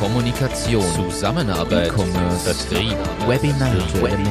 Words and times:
Kommunikation, 0.00 0.84
Zusammenarbeit, 0.94 1.88
E-Commerce, 1.88 2.54
Vertrieb, 2.54 2.96
Webinare, 3.26 3.82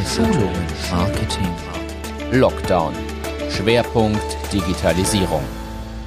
Schulungen, 0.08 0.66
Marketing. 0.90 1.50
Lockdown. 2.32 2.94
Schwerpunkt 3.50 4.38
Digitalisierung. 4.54 5.44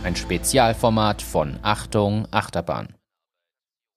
Ein 0.03 0.17
Spezialformat 0.17 1.21
von 1.21 1.59
Achtung 1.61 2.27
Achterbahn. 2.31 2.95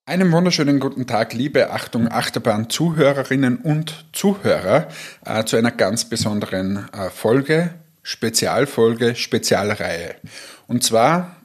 Einen 0.05 0.33
wunderschönen 0.33 0.81
guten 0.81 1.07
Tag, 1.07 1.33
liebe 1.33 1.71
Achtung 1.71 2.11
Achterbahn 2.11 2.69
Zuhörerinnen 2.69 3.55
und 3.55 4.05
Zuhörer, 4.11 4.89
äh, 5.25 5.45
zu 5.45 5.55
einer 5.55 5.71
ganz 5.71 6.03
besonderen 6.03 6.89
äh, 6.91 7.09
Folge, 7.09 7.73
Spezialfolge, 8.01 9.15
Spezialreihe. 9.15 10.15
Und 10.67 10.83
zwar 10.83 11.37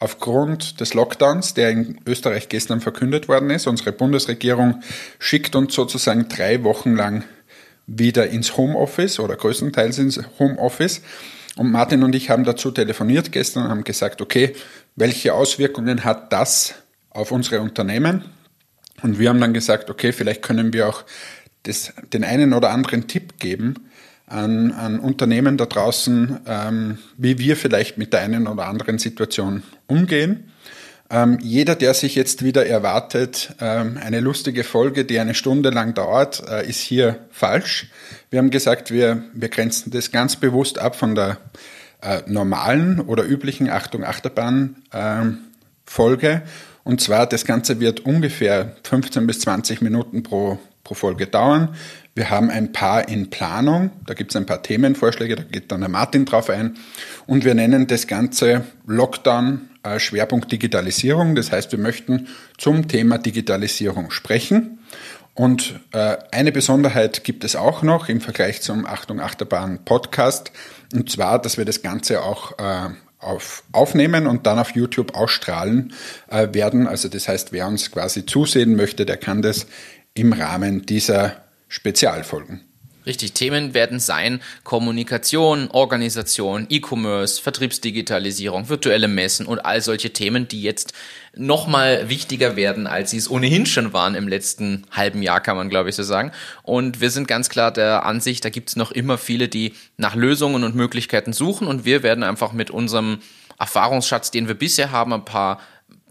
aufgrund 0.00 0.80
des 0.80 0.94
Lockdowns, 0.94 1.54
der 1.54 1.70
in 1.70 2.00
Österreich 2.06 2.48
gestern 2.48 2.80
verkündet 2.80 3.28
worden 3.28 3.50
ist. 3.50 3.66
Unsere 3.66 3.92
Bundesregierung 3.92 4.82
schickt 5.18 5.54
uns 5.54 5.74
sozusagen 5.74 6.28
drei 6.28 6.64
Wochen 6.64 6.96
lang 6.96 7.24
wieder 7.86 8.28
ins 8.28 8.56
Homeoffice 8.56 9.20
oder 9.20 9.36
größtenteils 9.36 9.98
ins 9.98 10.20
Homeoffice. 10.38 11.02
Und 11.56 11.70
Martin 11.70 12.02
und 12.02 12.14
ich 12.14 12.30
haben 12.30 12.44
dazu 12.44 12.70
telefoniert 12.70 13.30
gestern 13.30 13.64
und 13.64 13.70
haben 13.70 13.84
gesagt, 13.84 14.22
okay, 14.22 14.54
welche 14.96 15.34
Auswirkungen 15.34 16.04
hat 16.04 16.32
das 16.32 16.74
auf 17.10 17.30
unsere 17.30 17.60
Unternehmen? 17.60 18.24
Und 19.02 19.18
wir 19.18 19.28
haben 19.28 19.40
dann 19.40 19.52
gesagt, 19.52 19.90
okay, 19.90 20.12
vielleicht 20.12 20.42
können 20.42 20.72
wir 20.72 20.88
auch 20.88 21.04
das, 21.64 21.92
den 22.12 22.24
einen 22.24 22.54
oder 22.54 22.70
anderen 22.70 23.06
Tipp 23.06 23.38
geben 23.38 23.89
an, 24.30 24.72
an 24.72 25.00
Unternehmen 25.00 25.56
da 25.56 25.66
draußen, 25.66 26.40
ähm, 26.46 26.98
wie 27.16 27.38
wir 27.38 27.56
vielleicht 27.56 27.98
mit 27.98 28.12
der 28.12 28.20
einen 28.20 28.46
oder 28.46 28.66
anderen 28.66 28.98
Situation 28.98 29.62
umgehen. 29.86 30.52
Ähm, 31.12 31.38
jeder, 31.42 31.74
der 31.74 31.92
sich 31.92 32.14
jetzt 32.14 32.44
wieder 32.44 32.66
erwartet, 32.66 33.54
ähm, 33.60 33.98
eine 34.00 34.20
lustige 34.20 34.62
Folge, 34.62 35.04
die 35.04 35.18
eine 35.18 35.34
Stunde 35.34 35.70
lang 35.70 35.94
dauert, 35.94 36.48
äh, 36.48 36.68
ist 36.68 36.78
hier 36.78 37.18
falsch. 37.32 37.88
Wir 38.30 38.38
haben 38.38 38.50
gesagt, 38.50 38.92
wir, 38.92 39.24
wir 39.34 39.48
grenzen 39.48 39.90
das 39.90 40.12
ganz 40.12 40.36
bewusst 40.36 40.78
ab 40.78 40.94
von 40.94 41.16
der 41.16 41.38
äh, 42.00 42.22
normalen 42.26 43.00
oder 43.00 43.24
üblichen 43.24 43.68
Achtung 43.68 44.04
Achterbahn 44.04 44.76
ähm, 44.92 45.38
Folge. 45.84 46.42
Und 46.84 47.00
zwar, 47.00 47.26
das 47.26 47.44
Ganze 47.44 47.80
wird 47.80 48.00
ungefähr 48.00 48.76
15 48.84 49.26
bis 49.26 49.40
20 49.40 49.82
Minuten 49.82 50.22
pro, 50.22 50.60
pro 50.84 50.94
Folge 50.94 51.26
dauern. 51.26 51.74
Wir 52.14 52.30
haben 52.30 52.50
ein 52.50 52.72
paar 52.72 53.08
in 53.08 53.30
Planung. 53.30 53.90
Da 54.06 54.14
gibt 54.14 54.32
es 54.32 54.36
ein 54.36 54.46
paar 54.46 54.62
Themenvorschläge, 54.62 55.36
da 55.36 55.42
geht 55.42 55.70
dann 55.70 55.80
der 55.80 55.88
Martin 55.88 56.24
drauf 56.24 56.50
ein. 56.50 56.76
Und 57.26 57.44
wir 57.44 57.54
nennen 57.54 57.86
das 57.86 58.06
Ganze 58.06 58.64
Lockdown 58.86 59.68
äh, 59.84 60.00
Schwerpunkt 60.00 60.50
Digitalisierung. 60.50 61.34
Das 61.36 61.52
heißt, 61.52 61.70
wir 61.72 61.78
möchten 61.78 62.28
zum 62.58 62.88
Thema 62.88 63.18
Digitalisierung 63.18 64.10
sprechen. 64.10 64.80
Und 65.34 65.78
äh, 65.92 66.16
eine 66.32 66.50
Besonderheit 66.50 67.22
gibt 67.22 67.44
es 67.44 67.54
auch 67.54 67.82
noch 67.82 68.08
im 68.08 68.20
Vergleich 68.20 68.60
zum 68.60 68.86
Achtung 68.86 69.20
Achterbahn 69.20 69.84
Podcast. 69.84 70.50
Und 70.92 71.10
zwar, 71.10 71.40
dass 71.40 71.56
wir 71.56 71.64
das 71.64 71.80
Ganze 71.80 72.22
auch 72.22 72.58
äh, 72.58 72.90
auf, 73.20 73.62
aufnehmen 73.70 74.26
und 74.26 74.46
dann 74.46 74.58
auf 74.58 74.70
YouTube 74.74 75.14
ausstrahlen 75.14 75.92
werden. 76.28 76.86
Also 76.86 77.08
das 77.10 77.28
heißt, 77.28 77.52
wer 77.52 77.66
uns 77.66 77.90
quasi 77.90 78.24
zusehen 78.24 78.76
möchte, 78.76 79.04
der 79.04 79.18
kann 79.18 79.42
das 79.42 79.66
im 80.14 80.32
Rahmen 80.32 80.86
dieser 80.86 81.36
Spezialfolgen. 81.70 82.60
Richtig, 83.06 83.32
Themen 83.32 83.72
werden 83.72 83.98
sein 83.98 84.42
Kommunikation, 84.62 85.70
Organisation, 85.70 86.66
E-Commerce, 86.68 87.40
Vertriebsdigitalisierung, 87.40 88.68
virtuelle 88.68 89.08
Messen 89.08 89.46
und 89.46 89.60
all 89.60 89.80
solche 89.80 90.12
Themen, 90.12 90.48
die 90.48 90.60
jetzt 90.60 90.92
nochmal 91.34 92.10
wichtiger 92.10 92.56
werden, 92.56 92.86
als 92.86 93.12
sie 93.12 93.16
es 93.16 93.30
ohnehin 93.30 93.64
schon 93.64 93.94
waren 93.94 94.14
im 94.14 94.28
letzten 94.28 94.84
halben 94.90 95.22
Jahr, 95.22 95.40
kann 95.40 95.56
man 95.56 95.70
glaube 95.70 95.88
ich 95.88 95.94
so 95.94 96.02
sagen. 96.02 96.30
Und 96.62 97.00
wir 97.00 97.10
sind 97.10 97.26
ganz 97.26 97.48
klar 97.48 97.72
der 97.72 98.04
Ansicht, 98.04 98.44
da 98.44 98.50
gibt 98.50 98.68
es 98.68 98.76
noch 98.76 98.90
immer 98.90 99.16
viele, 99.16 99.48
die 99.48 99.72
nach 99.96 100.14
Lösungen 100.14 100.62
und 100.62 100.74
Möglichkeiten 100.74 101.32
suchen 101.32 101.68
und 101.68 101.86
wir 101.86 102.02
werden 102.02 102.22
einfach 102.22 102.52
mit 102.52 102.70
unserem 102.70 103.20
Erfahrungsschatz, 103.58 104.30
den 104.30 104.46
wir 104.46 104.54
bisher 104.54 104.90
haben, 104.90 105.14
ein 105.14 105.24
paar 105.24 105.60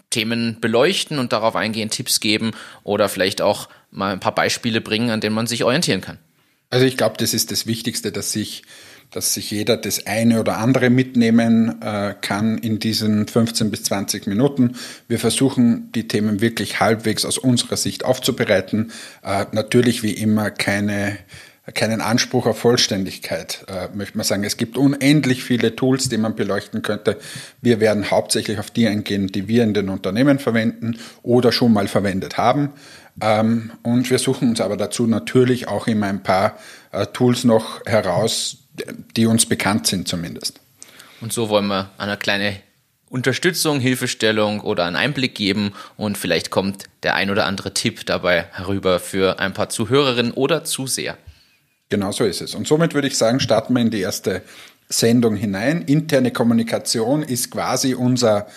Themen 0.10 0.58
beleuchten 0.60 1.20
und 1.20 1.34
darauf 1.34 1.56
eingehen, 1.56 1.92
Tipps 1.92 2.20
geben 2.20 2.52
oder 2.84 3.10
vielleicht 3.10 3.44
auch 3.44 3.70
mal 3.92 4.14
ein 4.14 4.20
paar 4.20 4.36
Beispiele 4.36 4.82
bringen, 4.82 5.10
an 5.10 5.22
denen 5.22 5.36
man 5.36 5.48
sich 5.48 5.64
orientieren 5.64 6.02
kann. 6.02 6.18
Also 6.70 6.86
ich 6.86 6.98
glaube, 6.98 7.16
das 7.18 7.34
ist 7.34 7.52
das 7.52 7.66
Wichtigste, 7.66 8.12
dass 8.12 8.32
sich, 8.32 8.64
dass 9.10 9.34
sich 9.34 9.50
jeder 9.50 9.76
das 9.76 10.06
eine 10.06 10.40
oder 10.40 10.60
andere 10.60 10.92
mitnehmen 10.92 11.82
äh, 11.82 12.14
kann 12.22 12.60
in 12.60 12.78
diesen 12.78 13.28
15 13.28 13.72
bis 13.72 13.84
20 13.84 14.28
Minuten. 14.28 14.76
Wir 15.08 15.18
versuchen, 15.18 15.92
die 15.94 16.08
Themen 16.08 16.42
wirklich 16.42 16.80
halbwegs 16.80 17.26
aus 17.26 17.40
unserer 17.40 17.78
Sicht 17.78 18.06
aufzubereiten. 18.06 18.92
Äh, 19.24 19.46
natürlich 19.52 20.04
wie 20.04 20.14
immer 20.14 20.52
keine 20.52 21.18
keinen 21.74 22.02
Anspruch 22.02 22.46
auf 22.46 22.60
Vollständigkeit, 22.60 23.66
äh, 23.68 23.90
möchte 23.96 24.18
man 24.18 24.26
sagen. 24.26 24.44
Es 24.44 24.58
gibt 24.58 24.78
unendlich 24.78 25.44
viele 25.44 25.76
Tools, 25.76 26.10
die 26.10 26.18
man 26.18 26.36
beleuchten 26.36 26.82
könnte. 26.82 27.18
Wir 27.62 27.80
werden 27.80 28.12
hauptsächlich 28.12 28.60
auf 28.60 28.72
die 28.72 28.88
eingehen, 28.88 29.28
die 29.28 29.48
wir 29.48 29.64
in 29.64 29.74
den 29.74 29.90
Unternehmen 29.90 30.40
verwenden 30.40 30.98
oder 31.24 31.52
schon 31.52 31.74
mal 31.74 31.88
verwendet 31.88 32.38
haben. 32.38 32.70
Ähm, 33.22 33.72
und 33.84 34.10
wir 34.10 34.20
suchen 34.20 34.50
uns 34.50 34.62
aber 34.62 34.78
dazu 34.78 35.08
natürlich 35.08 35.68
auch 35.68 35.88
immer 35.88 36.08
ein 36.08 36.24
paar 36.24 36.58
äh, 36.92 37.06
Tools 37.08 37.44
noch 37.44 37.86
heraus, 37.86 38.58
die 39.16 39.26
uns 39.26 39.46
bekannt 39.46 39.88
sind 39.88 40.08
zumindest. 40.08 40.60
Und 41.22 41.34
so 41.34 41.50
wollen 41.50 41.68
wir 41.68 41.92
eine 41.98 42.18
kleine 42.18 42.56
Unterstützung, 43.10 43.80
Hilfestellung 43.80 44.62
oder 44.62 44.86
einen 44.86 44.96
Einblick 44.96 45.36
geben 45.36 45.74
und 45.98 46.18
vielleicht 46.18 46.52
kommt 46.52 46.86
der 47.04 47.16
ein 47.16 47.32
oder 47.32 47.46
andere 47.46 47.74
Tipp 47.74 48.06
dabei 48.06 48.46
herüber 48.52 49.00
für 49.00 49.40
ein 49.40 49.54
paar 49.54 49.70
Zuhörerinnen 49.70 50.32
oder 50.32 50.64
Zuseher. 50.64 51.18
Genau 51.90 52.12
so 52.12 52.24
ist 52.24 52.42
es. 52.42 52.54
Und 52.54 52.68
somit 52.68 52.94
würde 52.94 53.08
ich 53.08 53.18
sagen, 53.18 53.40
starten 53.40 53.74
wir 53.74 53.82
in 53.82 53.90
die 53.90 54.02
erste 54.02 54.44
Sendung 54.90 55.36
hinein. 55.36 55.84
Interne 55.84 56.32
Kommunikation 56.32 57.24
ist 57.24 57.52
quasi 57.52 57.94
unser 57.94 58.48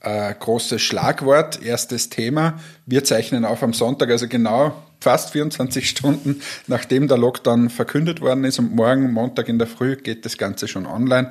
äh, 0.00 0.34
großes 0.38 0.80
Schlagwort, 0.80 1.62
erstes 1.62 2.08
Thema. 2.08 2.58
Wir 2.86 3.04
zeichnen 3.04 3.44
auf 3.44 3.62
am 3.62 3.74
Sonntag, 3.74 4.10
also 4.10 4.28
genau 4.28 4.74
fast 5.00 5.32
24 5.32 5.88
Stunden 5.88 6.40
nachdem 6.66 7.08
der 7.08 7.18
Lockdown 7.18 7.70
verkündet 7.70 8.20
worden 8.20 8.44
ist 8.44 8.58
und 8.58 8.74
morgen, 8.74 9.12
Montag 9.12 9.48
in 9.48 9.58
der 9.58 9.68
Früh, 9.68 9.96
geht 9.96 10.24
das 10.24 10.38
Ganze 10.38 10.68
schon 10.68 10.86
online. 10.86 11.30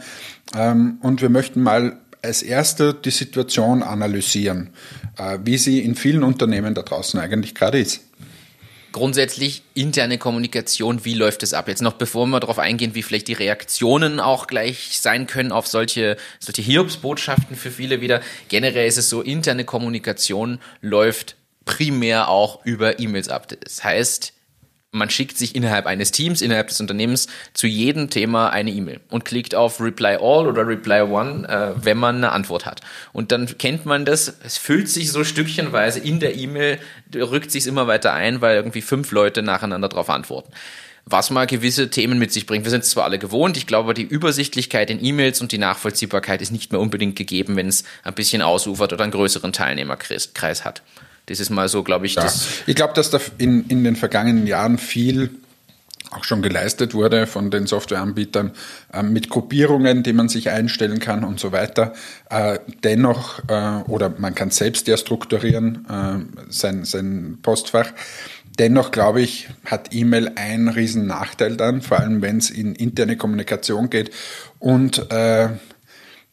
Ähm, 0.55 0.99
und 1.01 1.21
wir 1.21 1.29
möchten 1.29 1.61
mal 1.61 1.97
als 2.23 2.43
erste 2.43 2.93
die 2.93 3.09
Situation 3.09 3.81
analysieren, 3.81 4.69
äh, 5.17 5.39
wie 5.43 5.57
sie 5.57 5.79
in 5.79 5.95
vielen 5.95 6.23
Unternehmen 6.23 6.75
da 6.75 6.83
draußen 6.83 7.19
eigentlich 7.19 7.55
gerade 7.55 7.79
ist 7.79 8.01
grundsätzlich 8.91 9.63
interne 9.73 10.17
Kommunikation, 10.17 11.05
wie 11.05 11.13
läuft 11.13 11.43
es 11.43 11.53
ab? 11.53 11.67
Jetzt 11.67 11.81
noch 11.81 11.93
bevor 11.93 12.25
wir 12.27 12.39
darauf 12.39 12.59
eingehen, 12.59 12.95
wie 12.95 13.03
vielleicht 13.03 13.27
die 13.27 13.33
Reaktionen 13.33 14.19
auch 14.19 14.47
gleich 14.47 14.99
sein 14.99 15.27
können 15.27 15.51
auf 15.51 15.67
solche, 15.67 16.17
solche 16.39 16.61
Hiobsbotschaften 16.61 17.55
für 17.55 17.71
viele 17.71 18.01
wieder. 18.01 18.21
Generell 18.49 18.87
ist 18.87 18.97
es 18.97 19.09
so, 19.09 19.21
interne 19.21 19.65
Kommunikation 19.65 20.59
läuft 20.81 21.35
primär 21.65 22.29
auch 22.29 22.65
über 22.65 22.99
E-Mails 22.99 23.29
ab. 23.29 23.47
Das 23.63 23.83
heißt, 23.83 24.33
man 24.91 25.09
schickt 25.09 25.37
sich 25.37 25.55
innerhalb 25.55 25.85
eines 25.85 26.11
Teams, 26.11 26.41
innerhalb 26.41 26.67
des 26.67 26.81
Unternehmens 26.81 27.27
zu 27.53 27.65
jedem 27.65 28.09
Thema 28.09 28.49
eine 28.49 28.71
E-Mail 28.71 28.99
und 29.09 29.23
klickt 29.23 29.55
auf 29.55 29.79
Reply 29.79 30.17
All 30.19 30.47
oder 30.47 30.67
Reply 30.67 31.01
One, 31.01 31.47
äh, 31.47 31.73
wenn 31.81 31.97
man 31.97 32.17
eine 32.17 32.33
Antwort 32.33 32.65
hat. 32.65 32.81
Und 33.13 33.31
dann 33.31 33.57
kennt 33.57 33.85
man 33.85 34.03
das, 34.03 34.33
es 34.43 34.57
füllt 34.57 34.89
sich 34.89 35.11
so 35.11 35.23
stückchenweise 35.23 35.99
in 35.99 36.19
der 36.19 36.35
E-Mail, 36.35 36.77
rückt 37.15 37.51
sich 37.51 37.67
immer 37.67 37.87
weiter 37.87 38.13
ein, 38.13 38.41
weil 38.41 38.57
irgendwie 38.57 38.81
fünf 38.81 39.11
Leute 39.11 39.41
nacheinander 39.41 39.89
darauf 39.89 40.09
antworten 40.09 40.51
was 41.03 41.31
mal 41.31 41.47
gewisse 41.47 41.89
Themen 41.89 42.19
mit 42.19 42.31
sich 42.31 42.45
bringt. 42.45 42.63
Wir 42.63 42.69
sind 42.69 42.83
es 42.83 42.91
zwar 42.91 43.05
alle 43.05 43.17
gewohnt, 43.17 43.57
ich 43.57 43.65
glaube, 43.65 43.95
die 43.95 44.03
Übersichtlichkeit 44.03 44.91
in 44.91 45.03
E-Mails 45.03 45.41
und 45.41 45.51
die 45.51 45.57
Nachvollziehbarkeit 45.57 46.43
ist 46.43 46.51
nicht 46.51 46.71
mehr 46.71 46.79
unbedingt 46.79 47.15
gegeben, 47.15 47.55
wenn 47.55 47.67
es 47.67 47.83
ein 48.03 48.13
bisschen 48.13 48.43
ausufert 48.43 48.93
oder 48.93 49.03
einen 49.03 49.11
größeren 49.11 49.51
Teilnehmerkreis 49.51 50.63
hat. 50.63 50.83
Das 51.31 51.39
ist 51.39 51.49
mal 51.49 51.69
so, 51.69 51.81
glaube 51.81 52.05
ich. 52.05 52.15
Ja. 52.15 52.23
Das 52.23 52.47
ich 52.67 52.75
glaube, 52.75 52.93
dass 52.93 53.09
da 53.09 53.19
in, 53.37 53.65
in 53.67 53.83
den 53.83 53.95
vergangenen 53.95 54.47
Jahren 54.47 54.77
viel 54.77 55.31
auch 56.09 56.25
schon 56.25 56.41
geleistet 56.41 56.93
wurde 56.93 57.25
von 57.25 57.51
den 57.51 57.67
Softwareanbietern 57.67 58.51
äh, 58.91 59.01
mit 59.01 59.29
Gruppierungen, 59.29 60.03
die 60.03 60.11
man 60.11 60.27
sich 60.27 60.49
einstellen 60.49 60.99
kann 60.99 61.23
und 61.23 61.39
so 61.39 61.53
weiter. 61.53 61.93
Äh, 62.29 62.59
dennoch, 62.83 63.39
äh, 63.47 63.83
oder 63.87 64.13
man 64.17 64.35
kann 64.35 64.51
selbst 64.51 64.87
ja 64.87 64.97
strukturieren, 64.97 65.85
äh, 65.89 66.51
sein, 66.51 66.83
sein 66.83 67.39
Postfach. 67.41 67.93
Dennoch 68.59 68.91
glaube 68.91 69.21
ich, 69.21 69.47
hat 69.65 69.93
E-Mail 69.93 70.33
einen 70.35 70.67
riesen 70.67 71.07
Nachteil 71.07 71.55
dann, 71.55 71.81
vor 71.81 71.99
allem 72.01 72.21
wenn 72.21 72.39
es 72.39 72.49
in 72.49 72.75
interne 72.75 73.15
Kommunikation 73.15 73.89
geht 73.89 74.11
und, 74.59 75.09
äh, 75.11 75.47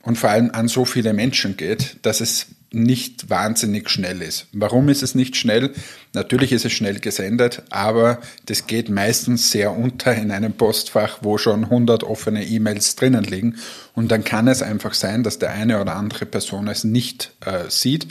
und 0.03 0.19
vor 0.19 0.31
allem 0.31 0.51
an 0.53 0.67
so 0.67 0.85
viele 0.85 1.13
Menschen 1.13 1.57
geht, 1.57 1.99
dass 2.03 2.21
es 2.21 2.47
nicht 2.71 3.31
wahnsinnig 3.31 3.89
schnell 3.89 4.21
ist. 4.21 4.47
Warum 4.53 4.89
ist 4.89 5.03
es 5.03 5.15
nicht 5.15 5.37
schnell? 5.37 5.73
Natürlich 6.13 6.53
ist 6.53 6.65
es 6.65 6.73
schnell 6.73 7.01
gesendet, 7.01 7.63
aber 7.71 8.19
das 8.47 8.67
geht 8.67 8.91
meistens 8.91 9.51
sehr 9.51 9.73
unter 9.73 10.15
in 10.15 10.31
einem 10.31 10.53
Postfach, 10.53 11.19
wo 11.23 11.39
schon 11.39 11.65
100 11.65 12.05
offene 12.05 12.45
E-Mails 12.45 12.97
drinnen 12.97 13.25
liegen. 13.25 13.57
Und 13.95 14.11
dann 14.11 14.25
kann 14.25 14.49
es 14.49 14.63
einfach 14.63 14.95
sein, 14.95 15.23
dass 15.23 15.39
der 15.39 15.51
eine 15.53 15.81
oder 15.81 15.97
andere 15.97 16.27
Person 16.27 16.69
es 16.69 16.85
nicht 16.85 17.33
äh, 17.45 17.71
sieht. 17.71 18.09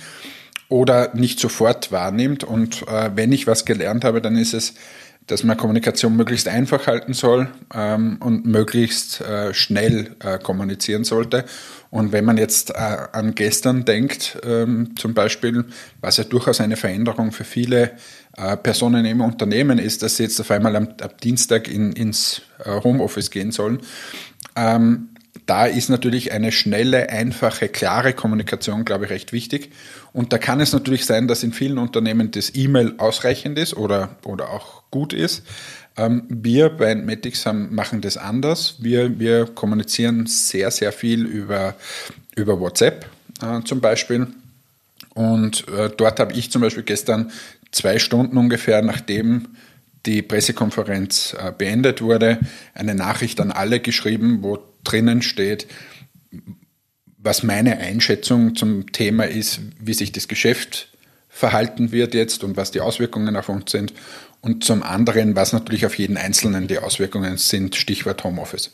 oder 0.69 1.15
nicht 1.15 1.39
sofort 1.39 1.91
wahrnimmt. 1.91 2.43
Und 2.43 2.87
äh, 2.87 3.11
wenn 3.15 3.31
ich 3.31 3.47
was 3.47 3.63
gelernt 3.65 4.03
habe, 4.03 4.21
dann 4.21 4.35
ist 4.35 4.53
es, 4.53 4.73
dass 5.27 5.43
man 5.43 5.57
Kommunikation 5.57 6.15
möglichst 6.15 6.47
einfach 6.47 6.87
halten 6.87 7.13
soll 7.13 7.49
ähm, 7.73 8.17
und 8.21 8.45
möglichst 8.45 9.21
äh, 9.21 9.53
schnell 9.53 10.15
äh, 10.19 10.39
kommunizieren 10.39 11.03
sollte. 11.03 11.43
Und 11.89 12.11
wenn 12.11 12.25
man 12.25 12.37
jetzt 12.37 12.71
äh, 12.71 12.97
an 13.11 13.35
gestern 13.35 13.85
denkt, 13.85 14.39
ähm, 14.43 14.95
zum 14.97 15.13
Beispiel, 15.13 15.65
was 16.01 16.17
ja 16.17 16.23
durchaus 16.23 16.61
eine 16.61 16.77
Veränderung 16.77 17.31
für 17.31 17.43
viele 17.43 17.91
äh, 18.37 18.57
Personen 18.57 19.05
im 19.05 19.21
Unternehmen 19.21 19.79
ist, 19.79 20.01
dass 20.01 20.17
sie 20.17 20.23
jetzt 20.23 20.39
auf 20.39 20.49
einmal 20.51 20.75
am, 20.75 20.89
ab 21.01 21.19
Dienstag 21.21 21.67
in, 21.67 21.91
ins 21.91 22.41
äh, 22.63 22.81
Homeoffice 22.81 23.29
gehen 23.29 23.51
sollen, 23.51 23.79
ähm, 24.55 25.09
da 25.45 25.65
ist 25.65 25.89
natürlich 25.89 26.31
eine 26.31 26.51
schnelle, 26.51 27.09
einfache, 27.09 27.69
klare 27.69 28.13
Kommunikation, 28.13 28.85
glaube 28.85 29.05
ich, 29.05 29.11
recht 29.11 29.33
wichtig. 29.33 29.71
Und 30.13 30.33
da 30.33 30.37
kann 30.37 30.59
es 30.59 30.73
natürlich 30.73 31.05
sein, 31.05 31.27
dass 31.27 31.43
in 31.43 31.53
vielen 31.53 31.77
Unternehmen 31.77 32.31
das 32.31 32.55
E-Mail 32.55 32.95
ausreichend 32.97 33.57
ist 33.57 33.75
oder, 33.75 34.15
oder 34.25 34.49
auch 34.49 34.83
gut 34.89 35.13
ist. 35.13 35.43
Ähm, 35.95 36.23
wir 36.29 36.69
bei 36.69 36.91
Entmatics 36.91 37.45
machen 37.45 38.01
das 38.01 38.17
anders. 38.17 38.75
Wir, 38.79 39.19
wir 39.19 39.45
kommunizieren 39.45 40.25
sehr, 40.27 40.71
sehr 40.71 40.91
viel 40.91 41.25
über, 41.25 41.75
über 42.35 42.59
WhatsApp 42.59 43.05
äh, 43.41 43.61
zum 43.63 43.81
Beispiel. 43.81 44.27
Und 45.13 45.67
äh, 45.67 45.89
dort 45.95 46.19
habe 46.19 46.33
ich 46.33 46.51
zum 46.51 46.61
Beispiel 46.61 46.83
gestern 46.83 47.31
zwei 47.71 47.99
Stunden 47.99 48.37
ungefähr, 48.37 48.81
nachdem 48.81 49.47
die 50.05 50.21
Pressekonferenz 50.21 51.35
äh, 51.37 51.51
beendet 51.51 52.01
wurde, 52.01 52.39
eine 52.73 52.95
Nachricht 52.95 53.41
an 53.41 53.51
alle 53.51 53.79
geschrieben, 53.79 54.39
wo 54.41 54.59
drinnen 54.83 55.21
steht, 55.21 55.67
was 57.17 57.43
meine 57.43 57.77
Einschätzung 57.77 58.55
zum 58.55 58.91
Thema 58.91 59.25
ist, 59.25 59.59
wie 59.79 59.93
sich 59.93 60.11
das 60.11 60.27
Geschäft 60.27 60.89
verhalten 61.29 61.91
wird 61.91 62.13
jetzt 62.13 62.43
und 62.43 62.57
was 62.57 62.71
die 62.71 62.81
Auswirkungen 62.81 63.35
auf 63.35 63.49
uns 63.49 63.71
sind. 63.71 63.93
Und 64.41 64.63
zum 64.63 64.83
anderen, 64.83 65.35
was 65.35 65.53
natürlich 65.53 65.85
auf 65.85 65.97
jeden 65.97 66.17
Einzelnen 66.17 66.67
die 66.67 66.79
Auswirkungen 66.79 67.37
sind, 67.37 67.75
Stichwort 67.75 68.23
Homeoffice. 68.23 68.71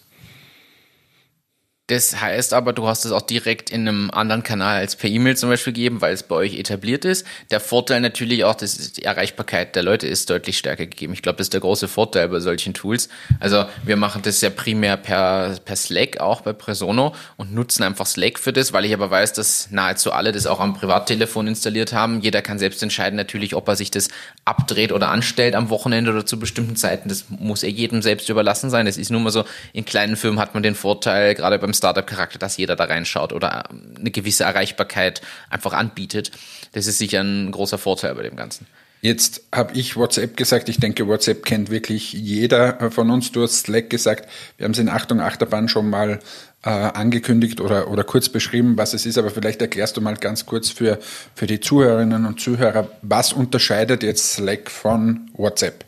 Das 1.94 2.20
heißt 2.20 2.56
aber, 2.56 2.74
du 2.74 2.88
hast 2.88 3.06
es 3.06 3.12
auch 3.12 3.22
direkt 3.22 3.70
in 3.70 3.88
einem 3.88 4.10
anderen 4.10 4.42
Kanal 4.42 4.78
als 4.78 4.96
per 4.96 5.12
E-Mail 5.12 5.38
zum 5.38 5.50
Beispiel 5.50 5.74
gegeben, 5.74 6.02
weil 6.02 6.12
es 6.12 6.24
bei 6.24 6.34
euch 6.34 6.58
etabliert 6.58 7.06
ist. 7.06 7.24
Der 7.52 7.60
Vorteil 7.60 8.02
natürlich 8.02 8.46
auch, 8.46 8.56
dass 8.56 8.94
die 8.94 9.04
Erreichbarkeit 9.04 9.76
der 9.76 9.84
Leute 9.84 10.08
ist 10.08 10.28
deutlich 10.32 10.58
stärker 10.58 10.88
gegeben. 10.88 11.14
Ich 11.14 11.22
glaube, 11.22 11.38
das 11.38 11.46
ist 11.46 11.54
der 11.54 11.62
große 11.62 11.88
Vorteil 11.88 12.30
bei 12.30 12.40
solchen 12.40 12.74
Tools. 12.74 13.10
Also 13.40 13.66
wir 13.84 13.96
machen 13.96 14.24
das 14.24 14.42
ja 14.42 14.50
primär 14.50 14.98
per, 14.98 15.56
per 15.64 15.76
Slack, 15.76 16.20
auch 16.20 16.42
bei 16.42 16.52
Presono 16.52 17.14
und 17.38 17.54
nutzen 17.54 17.84
einfach 17.84 18.08
Slack 18.08 18.40
für 18.40 18.54
das, 18.54 18.74
weil 18.74 18.86
ich 18.86 18.94
aber 18.96 19.12
weiß, 19.12 19.34
dass 19.34 19.70
nahezu 19.70 20.12
alle 20.14 20.32
das 20.32 20.48
auch 20.48 20.60
am 20.60 20.74
Privattelefon 20.74 21.46
installiert 21.46 21.94
haben. 21.94 22.22
Jeder 22.22 22.42
kann 22.42 22.58
selbst 22.58 22.82
entscheiden 22.82 23.18
natürlich, 23.18 23.54
ob 23.54 23.68
er 23.68 23.76
sich 23.76 23.92
das 23.92 24.08
abdreht 24.46 24.92
oder 24.92 25.10
anstellt 25.10 25.54
am 25.54 25.70
Wochenende 25.70 26.10
oder 26.10 26.26
zu 26.26 26.40
bestimmten 26.40 26.76
Zeiten. 26.76 27.10
Das 27.10 27.26
muss 27.30 27.62
er 27.62 27.70
jedem 27.70 28.02
selbst 28.02 28.30
überlassen 28.30 28.72
sein. 28.72 28.88
Das 28.88 28.98
ist 28.98 29.12
nun 29.12 29.22
mal 29.22 29.30
so, 29.30 29.46
in 29.74 29.86
kleinen 29.86 30.16
Firmen 30.16 30.40
hat 30.40 30.56
man 30.56 30.64
den 30.64 30.74
Vorteil, 30.74 31.36
gerade 31.36 31.60
beim 31.60 31.74
Startup-Charakter, 31.84 32.40
dass 32.40 32.56
jeder 32.56 32.78
da 32.78 32.86
reinschaut 32.86 33.34
oder 33.34 33.70
eine 33.70 34.12
gewisse 34.12 34.46
Erreichbarkeit 34.46 35.22
einfach 35.50 35.74
anbietet. 35.74 36.32
Das 36.72 36.88
ist 36.88 36.98
sicher 36.98 37.22
ein 37.22 37.52
großer 37.52 37.78
Vorteil 37.78 38.16
bei 38.16 38.24
dem 38.24 38.38
Ganzen. 38.38 38.66
Jetzt 39.02 39.42
habe 39.54 39.74
ich 39.74 39.98
WhatsApp 39.98 40.38
gesagt. 40.38 40.70
Ich 40.70 40.80
denke, 40.80 41.10
WhatsApp 41.10 41.44
kennt 41.44 41.70
wirklich 41.70 42.14
jeder 42.14 42.90
von 42.90 43.12
uns. 43.12 43.34
Du 43.34 43.44
hast 43.44 43.64
Slack 43.64 43.90
gesagt. 43.90 44.30
Wir 44.56 44.64
haben 44.64 44.72
es 44.72 44.80
in 44.80 44.88
Achtung 44.88 45.20
Achterbahn 45.20 45.68
schon 45.68 45.90
mal 45.90 46.20
äh, 46.64 46.70
angekündigt 46.70 47.60
oder, 47.60 47.90
oder 47.90 48.06
kurz 48.06 48.30
beschrieben, 48.30 48.78
was 48.78 48.94
es 48.94 49.06
ist. 49.06 49.18
Aber 49.18 49.30
vielleicht 49.30 49.62
erklärst 49.62 49.98
du 49.98 50.02
mal 50.02 50.16
ganz 50.16 50.46
kurz 50.46 50.70
für, 50.70 51.00
für 51.36 51.48
die 51.48 51.60
Zuhörerinnen 51.60 52.26
und 52.26 52.40
Zuhörer, 52.40 52.88
was 53.02 53.34
unterscheidet 53.34 54.04
jetzt 54.04 54.36
Slack 54.36 54.72
von 54.72 55.30
WhatsApp? 55.34 55.84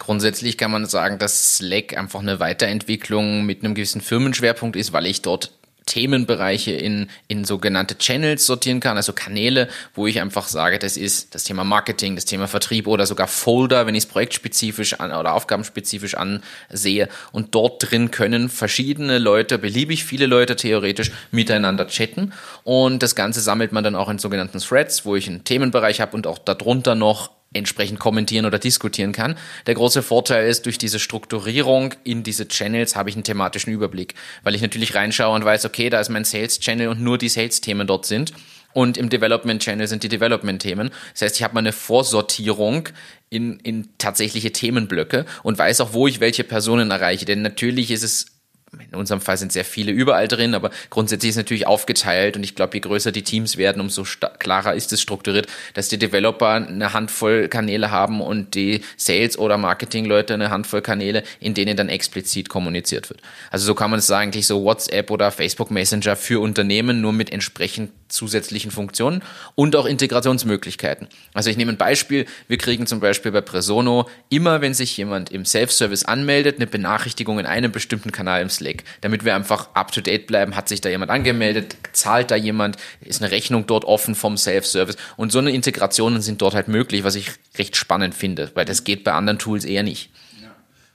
Grundsätzlich 0.00 0.56
kann 0.56 0.70
man 0.70 0.86
sagen, 0.86 1.18
dass 1.18 1.58
Slack 1.58 1.96
einfach 1.96 2.20
eine 2.20 2.40
Weiterentwicklung 2.40 3.44
mit 3.44 3.62
einem 3.62 3.74
gewissen 3.74 4.00
Firmenschwerpunkt 4.00 4.74
ist, 4.74 4.94
weil 4.94 5.04
ich 5.04 5.20
dort 5.20 5.52
Themenbereiche 5.84 6.72
in, 6.72 7.10
in 7.28 7.44
sogenannte 7.44 7.98
Channels 7.98 8.46
sortieren 8.46 8.80
kann, 8.80 8.96
also 8.96 9.12
Kanäle, 9.12 9.68
wo 9.94 10.06
ich 10.06 10.20
einfach 10.20 10.48
sage, 10.48 10.78
das 10.78 10.96
ist 10.96 11.34
das 11.34 11.44
Thema 11.44 11.64
Marketing, 11.64 12.14
das 12.14 12.24
Thema 12.24 12.48
Vertrieb 12.48 12.86
oder 12.86 13.06
sogar 13.06 13.28
Folder, 13.28 13.86
wenn 13.86 13.94
ich 13.94 14.04
es 14.04 14.08
projektspezifisch 14.08 14.94
an, 14.94 15.12
oder 15.12 15.34
aufgabenspezifisch 15.34 16.14
ansehe. 16.14 17.08
Und 17.32 17.54
dort 17.54 17.90
drin 17.90 18.10
können 18.10 18.48
verschiedene 18.48 19.18
Leute, 19.18 19.58
beliebig 19.58 20.04
viele 20.04 20.26
Leute 20.26 20.56
theoretisch 20.56 21.12
miteinander 21.30 21.88
chatten. 21.88 22.32
Und 22.64 23.02
das 23.02 23.14
Ganze 23.14 23.42
sammelt 23.42 23.72
man 23.72 23.84
dann 23.84 23.96
auch 23.96 24.08
in 24.08 24.18
sogenannten 24.18 24.60
Threads, 24.60 25.04
wo 25.04 25.14
ich 25.14 25.28
einen 25.28 25.44
Themenbereich 25.44 26.00
habe 26.00 26.16
und 26.16 26.26
auch 26.26 26.38
darunter 26.38 26.94
noch 26.94 27.30
entsprechend 27.52 27.98
kommentieren 27.98 28.46
oder 28.46 28.58
diskutieren 28.58 29.12
kann. 29.12 29.36
Der 29.66 29.74
große 29.74 30.02
Vorteil 30.02 30.48
ist, 30.48 30.66
durch 30.66 30.78
diese 30.78 31.00
Strukturierung 31.00 31.94
in 32.04 32.22
diese 32.22 32.46
Channels 32.46 32.94
habe 32.94 33.10
ich 33.10 33.16
einen 33.16 33.24
thematischen 33.24 33.72
Überblick, 33.72 34.14
weil 34.42 34.54
ich 34.54 34.62
natürlich 34.62 34.94
reinschaue 34.94 35.34
und 35.34 35.44
weiß, 35.44 35.64
okay, 35.64 35.90
da 35.90 36.00
ist 36.00 36.10
mein 36.10 36.24
Sales-Channel 36.24 36.88
und 36.88 37.00
nur 37.00 37.18
die 37.18 37.28
Sales-Themen 37.28 37.86
dort 37.86 38.06
sind. 38.06 38.32
Und 38.72 38.96
im 38.96 39.08
Development 39.08 39.60
Channel 39.60 39.88
sind 39.88 40.04
die 40.04 40.08
Development-Themen. 40.08 40.90
Das 41.12 41.22
heißt, 41.22 41.36
ich 41.36 41.42
habe 41.42 41.54
meine 41.54 41.72
Vorsortierung 41.72 42.88
in, 43.28 43.58
in 43.60 43.88
tatsächliche 43.98 44.52
Themenblöcke 44.52 45.26
und 45.42 45.58
weiß 45.58 45.80
auch, 45.80 45.92
wo 45.92 46.06
ich 46.06 46.20
welche 46.20 46.44
Personen 46.44 46.92
erreiche. 46.92 47.24
Denn 47.24 47.42
natürlich 47.42 47.90
ist 47.90 48.04
es 48.04 48.39
in 48.78 48.94
unserem 48.98 49.20
Fall 49.20 49.36
sind 49.36 49.52
sehr 49.52 49.64
viele 49.64 49.92
überall 49.92 50.28
drin, 50.28 50.54
aber 50.54 50.70
grundsätzlich 50.90 51.30
ist 51.30 51.36
natürlich 51.36 51.66
aufgeteilt 51.66 52.36
und 52.36 52.44
ich 52.44 52.54
glaube, 52.54 52.74
je 52.74 52.80
größer 52.80 53.12
die 53.12 53.22
Teams 53.22 53.56
werden, 53.56 53.80
umso 53.80 54.04
klarer 54.38 54.74
ist 54.74 54.92
es 54.92 55.00
strukturiert, 55.00 55.48
dass 55.74 55.88
die 55.88 55.98
Developer 55.98 56.52
eine 56.52 56.92
Handvoll 56.92 57.48
Kanäle 57.48 57.90
haben 57.90 58.20
und 58.20 58.54
die 58.54 58.82
Sales- 58.96 59.38
oder 59.38 59.58
Marketing-Leute 59.58 60.34
eine 60.34 60.50
Handvoll 60.50 60.82
Kanäle, 60.82 61.24
in 61.40 61.54
denen 61.54 61.76
dann 61.76 61.88
explizit 61.88 62.48
kommuniziert 62.48 63.10
wird. 63.10 63.20
Also 63.50 63.66
so 63.66 63.74
kann 63.74 63.90
man 63.90 63.98
es 63.98 64.06
sagen, 64.06 64.30
eigentlich 64.30 64.46
so 64.46 64.62
WhatsApp 64.62 65.10
oder 65.10 65.32
Facebook 65.32 65.72
Messenger 65.72 66.14
für 66.14 66.40
Unternehmen, 66.40 67.00
nur 67.00 67.12
mit 67.12 67.32
entsprechend 67.32 67.90
zusätzlichen 68.08 68.70
Funktionen 68.70 69.22
und 69.56 69.74
auch 69.74 69.86
Integrationsmöglichkeiten. 69.86 71.08
Also 71.34 71.50
ich 71.50 71.56
nehme 71.56 71.72
ein 71.72 71.78
Beispiel. 71.78 72.26
Wir 72.46 72.58
kriegen 72.58 72.86
zum 72.86 73.00
Beispiel 73.00 73.32
bei 73.32 73.40
Presono 73.40 74.08
immer, 74.28 74.60
wenn 74.60 74.74
sich 74.74 74.96
jemand 74.96 75.30
im 75.30 75.44
Self-Service 75.44 76.04
anmeldet, 76.04 76.56
eine 76.56 76.66
Benachrichtigung 76.66 77.38
in 77.38 77.46
einem 77.46 77.72
bestimmten 77.72 78.12
Kanal 78.12 78.42
im 78.42 78.50
Slack, 78.60 78.84
damit 79.00 79.24
wir 79.24 79.34
einfach 79.34 79.68
up-to-date 79.74 80.26
bleiben. 80.26 80.54
Hat 80.54 80.68
sich 80.68 80.80
da 80.80 80.88
jemand 80.88 81.10
angemeldet? 81.10 81.76
Zahlt 81.92 82.30
da 82.30 82.36
jemand? 82.36 82.76
Ist 83.00 83.22
eine 83.22 83.30
Rechnung 83.30 83.66
dort 83.66 83.84
offen 83.84 84.14
vom 84.14 84.36
Self-Service? 84.36 84.96
Und 85.16 85.32
so 85.32 85.38
eine 85.38 85.50
Integrationen 85.50 86.22
sind 86.22 86.40
dort 86.42 86.54
halt 86.54 86.68
möglich, 86.68 87.04
was 87.04 87.14
ich 87.14 87.32
recht 87.58 87.76
spannend 87.76 88.14
finde, 88.14 88.50
weil 88.54 88.64
das 88.64 88.84
geht 88.84 89.04
bei 89.04 89.12
anderen 89.12 89.38
Tools 89.38 89.64
eher 89.64 89.82
nicht. 89.82 90.10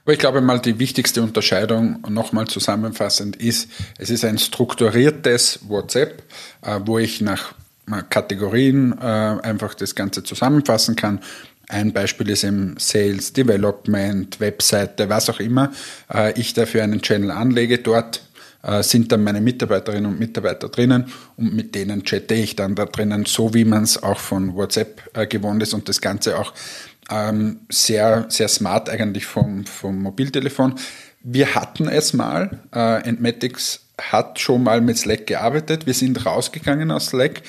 Aber 0.04 0.12
ich 0.12 0.20
glaube 0.20 0.40
mal, 0.40 0.60
die 0.60 0.78
wichtigste 0.78 1.20
Unterscheidung 1.20 2.00
nochmal 2.08 2.46
zusammenfassend 2.46 3.34
ist, 3.34 3.68
es 3.98 4.08
ist 4.08 4.24
ein 4.24 4.38
strukturiertes 4.38 5.68
WhatsApp, 5.68 6.22
äh, 6.62 6.78
wo 6.84 6.98
ich 6.98 7.20
nach 7.20 7.54
Kategorien 8.08 8.96
äh, 9.00 9.04
einfach 9.04 9.74
das 9.74 9.96
Ganze 9.96 10.22
zusammenfassen 10.22 10.94
kann. 10.94 11.20
Ein 11.68 11.92
Beispiel 11.92 12.30
ist 12.30 12.44
im 12.44 12.76
Sales, 12.78 13.32
Development, 13.32 14.38
Webseite, 14.40 15.08
was 15.08 15.28
auch 15.30 15.40
immer 15.40 15.72
äh, 16.12 16.38
ich 16.38 16.54
dafür 16.54 16.84
einen 16.84 17.02
Channel 17.02 17.30
anlege. 17.30 17.78
Dort 17.78 18.22
sind 18.80 19.12
dann 19.12 19.22
meine 19.22 19.40
Mitarbeiterinnen 19.40 20.10
und 20.10 20.18
Mitarbeiter 20.18 20.68
drinnen 20.68 21.04
und 21.36 21.54
mit 21.54 21.76
denen 21.76 22.02
chatte 22.02 22.34
ich 22.34 22.56
dann 22.56 22.74
da 22.74 22.86
drinnen, 22.86 23.24
so 23.24 23.54
wie 23.54 23.64
man 23.64 23.84
es 23.84 24.02
auch 24.02 24.18
von 24.18 24.56
WhatsApp 24.56 25.28
gewohnt 25.30 25.62
ist 25.62 25.72
und 25.72 25.88
das 25.88 26.00
Ganze 26.00 26.36
auch 26.36 26.52
ähm, 27.10 27.60
sehr, 27.68 28.26
sehr 28.28 28.48
smart 28.48 28.88
eigentlich 28.88 29.26
vom, 29.26 29.64
vom 29.64 30.02
Mobiltelefon. 30.02 30.74
Wir 31.22 31.54
hatten 31.54 31.88
es 31.88 32.12
mal, 32.12 32.60
äh, 32.74 33.02
Entmatics 33.08 33.80
hat 34.00 34.38
schon 34.38 34.62
mal 34.62 34.80
mit 34.80 34.98
Slack 34.98 35.26
gearbeitet. 35.26 35.86
Wir 35.86 35.94
sind 35.94 36.24
rausgegangen 36.26 36.90
aus 36.90 37.06
Slack. 37.06 37.42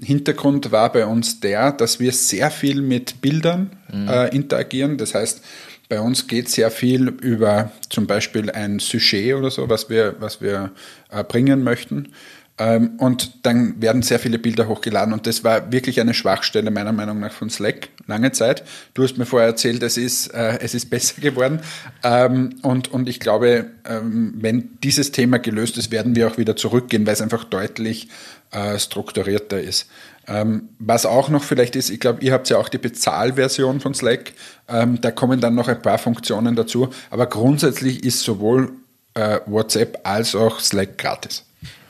Hintergrund 0.00 0.72
war 0.72 0.92
bei 0.92 1.06
uns 1.06 1.40
der, 1.40 1.72
dass 1.72 2.00
wir 2.00 2.12
sehr 2.12 2.50
viel 2.50 2.82
mit 2.82 3.20
Bildern 3.20 3.70
mhm. 3.92 4.08
äh, 4.08 4.28
interagieren. 4.28 4.98
Das 4.98 5.14
heißt, 5.14 5.42
bei 5.88 6.00
uns 6.00 6.26
geht 6.26 6.48
sehr 6.48 6.70
viel 6.70 7.08
über 7.08 7.70
zum 7.88 8.06
Beispiel 8.06 8.50
ein 8.50 8.78
Sujet 8.78 9.34
oder 9.34 9.50
so, 9.50 9.68
was 9.68 9.90
wir, 9.90 10.16
was 10.18 10.40
wir 10.40 10.72
äh, 11.10 11.22
bringen 11.22 11.62
möchten. 11.62 12.08
Ähm, 12.56 12.92
und 12.98 13.44
dann 13.44 13.82
werden 13.82 14.02
sehr 14.02 14.20
viele 14.20 14.38
Bilder 14.38 14.68
hochgeladen 14.68 15.12
und 15.12 15.26
das 15.26 15.42
war 15.42 15.72
wirklich 15.72 16.00
eine 16.00 16.14
Schwachstelle 16.14 16.70
meiner 16.70 16.92
Meinung 16.92 17.18
nach 17.18 17.32
von 17.32 17.50
Slack 17.50 17.88
lange 18.06 18.30
Zeit. 18.30 18.62
Du 18.94 19.02
hast 19.02 19.18
mir 19.18 19.26
vorher 19.26 19.48
erzählt, 19.48 19.82
es 19.82 19.96
ist, 19.96 20.28
äh, 20.28 20.60
es 20.60 20.72
ist 20.72 20.88
besser 20.90 21.20
geworden 21.20 21.60
ähm, 22.04 22.54
und, 22.62 22.92
und 22.92 23.08
ich 23.08 23.18
glaube, 23.18 23.66
ähm, 23.84 24.34
wenn 24.36 24.70
dieses 24.84 25.10
Thema 25.10 25.40
gelöst 25.40 25.78
ist, 25.78 25.90
werden 25.90 26.14
wir 26.14 26.28
auch 26.28 26.38
wieder 26.38 26.54
zurückgehen, 26.54 27.04
weil 27.06 27.14
es 27.14 27.22
einfach 27.22 27.42
deutlich 27.42 28.08
äh, 28.52 28.78
strukturierter 28.78 29.60
ist. 29.60 29.88
Ähm, 30.28 30.68
was 30.78 31.06
auch 31.06 31.30
noch 31.30 31.42
vielleicht 31.42 31.74
ist, 31.74 31.90
ich 31.90 31.98
glaube, 31.98 32.22
ihr 32.22 32.32
habt 32.32 32.48
ja 32.50 32.58
auch 32.58 32.68
die 32.68 32.78
Bezahlversion 32.78 33.80
von 33.80 33.94
Slack, 33.94 34.32
ähm, 34.68 35.00
da 35.00 35.10
kommen 35.10 35.40
dann 35.40 35.56
noch 35.56 35.66
ein 35.66 35.82
paar 35.82 35.98
Funktionen 35.98 36.54
dazu, 36.54 36.88
aber 37.10 37.26
grundsätzlich 37.26 38.04
ist 38.04 38.20
sowohl 38.20 38.70
äh, 39.14 39.40
WhatsApp 39.46 39.98
als 40.04 40.36
auch 40.36 40.60
Slack 40.60 40.98
gratis. 40.98 41.44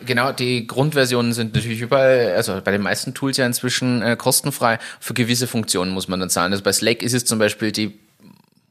Genau, 0.04 0.32
die 0.32 0.66
Grundversionen 0.66 1.32
sind 1.32 1.54
natürlich 1.54 1.80
überall, 1.80 2.34
also 2.36 2.60
bei 2.62 2.70
den 2.70 2.82
meisten 2.82 3.14
Tools 3.14 3.36
ja 3.36 3.46
inzwischen 3.46 4.02
äh, 4.02 4.16
kostenfrei. 4.16 4.78
Für 5.00 5.14
gewisse 5.14 5.46
Funktionen 5.46 5.92
muss 5.92 6.08
man 6.08 6.20
dann 6.20 6.30
zahlen. 6.30 6.52
Also 6.52 6.62
bei 6.62 6.72
Slack 6.72 7.02
ist 7.02 7.14
es 7.14 7.24
zum 7.24 7.38
Beispiel 7.38 7.72
die 7.72 7.98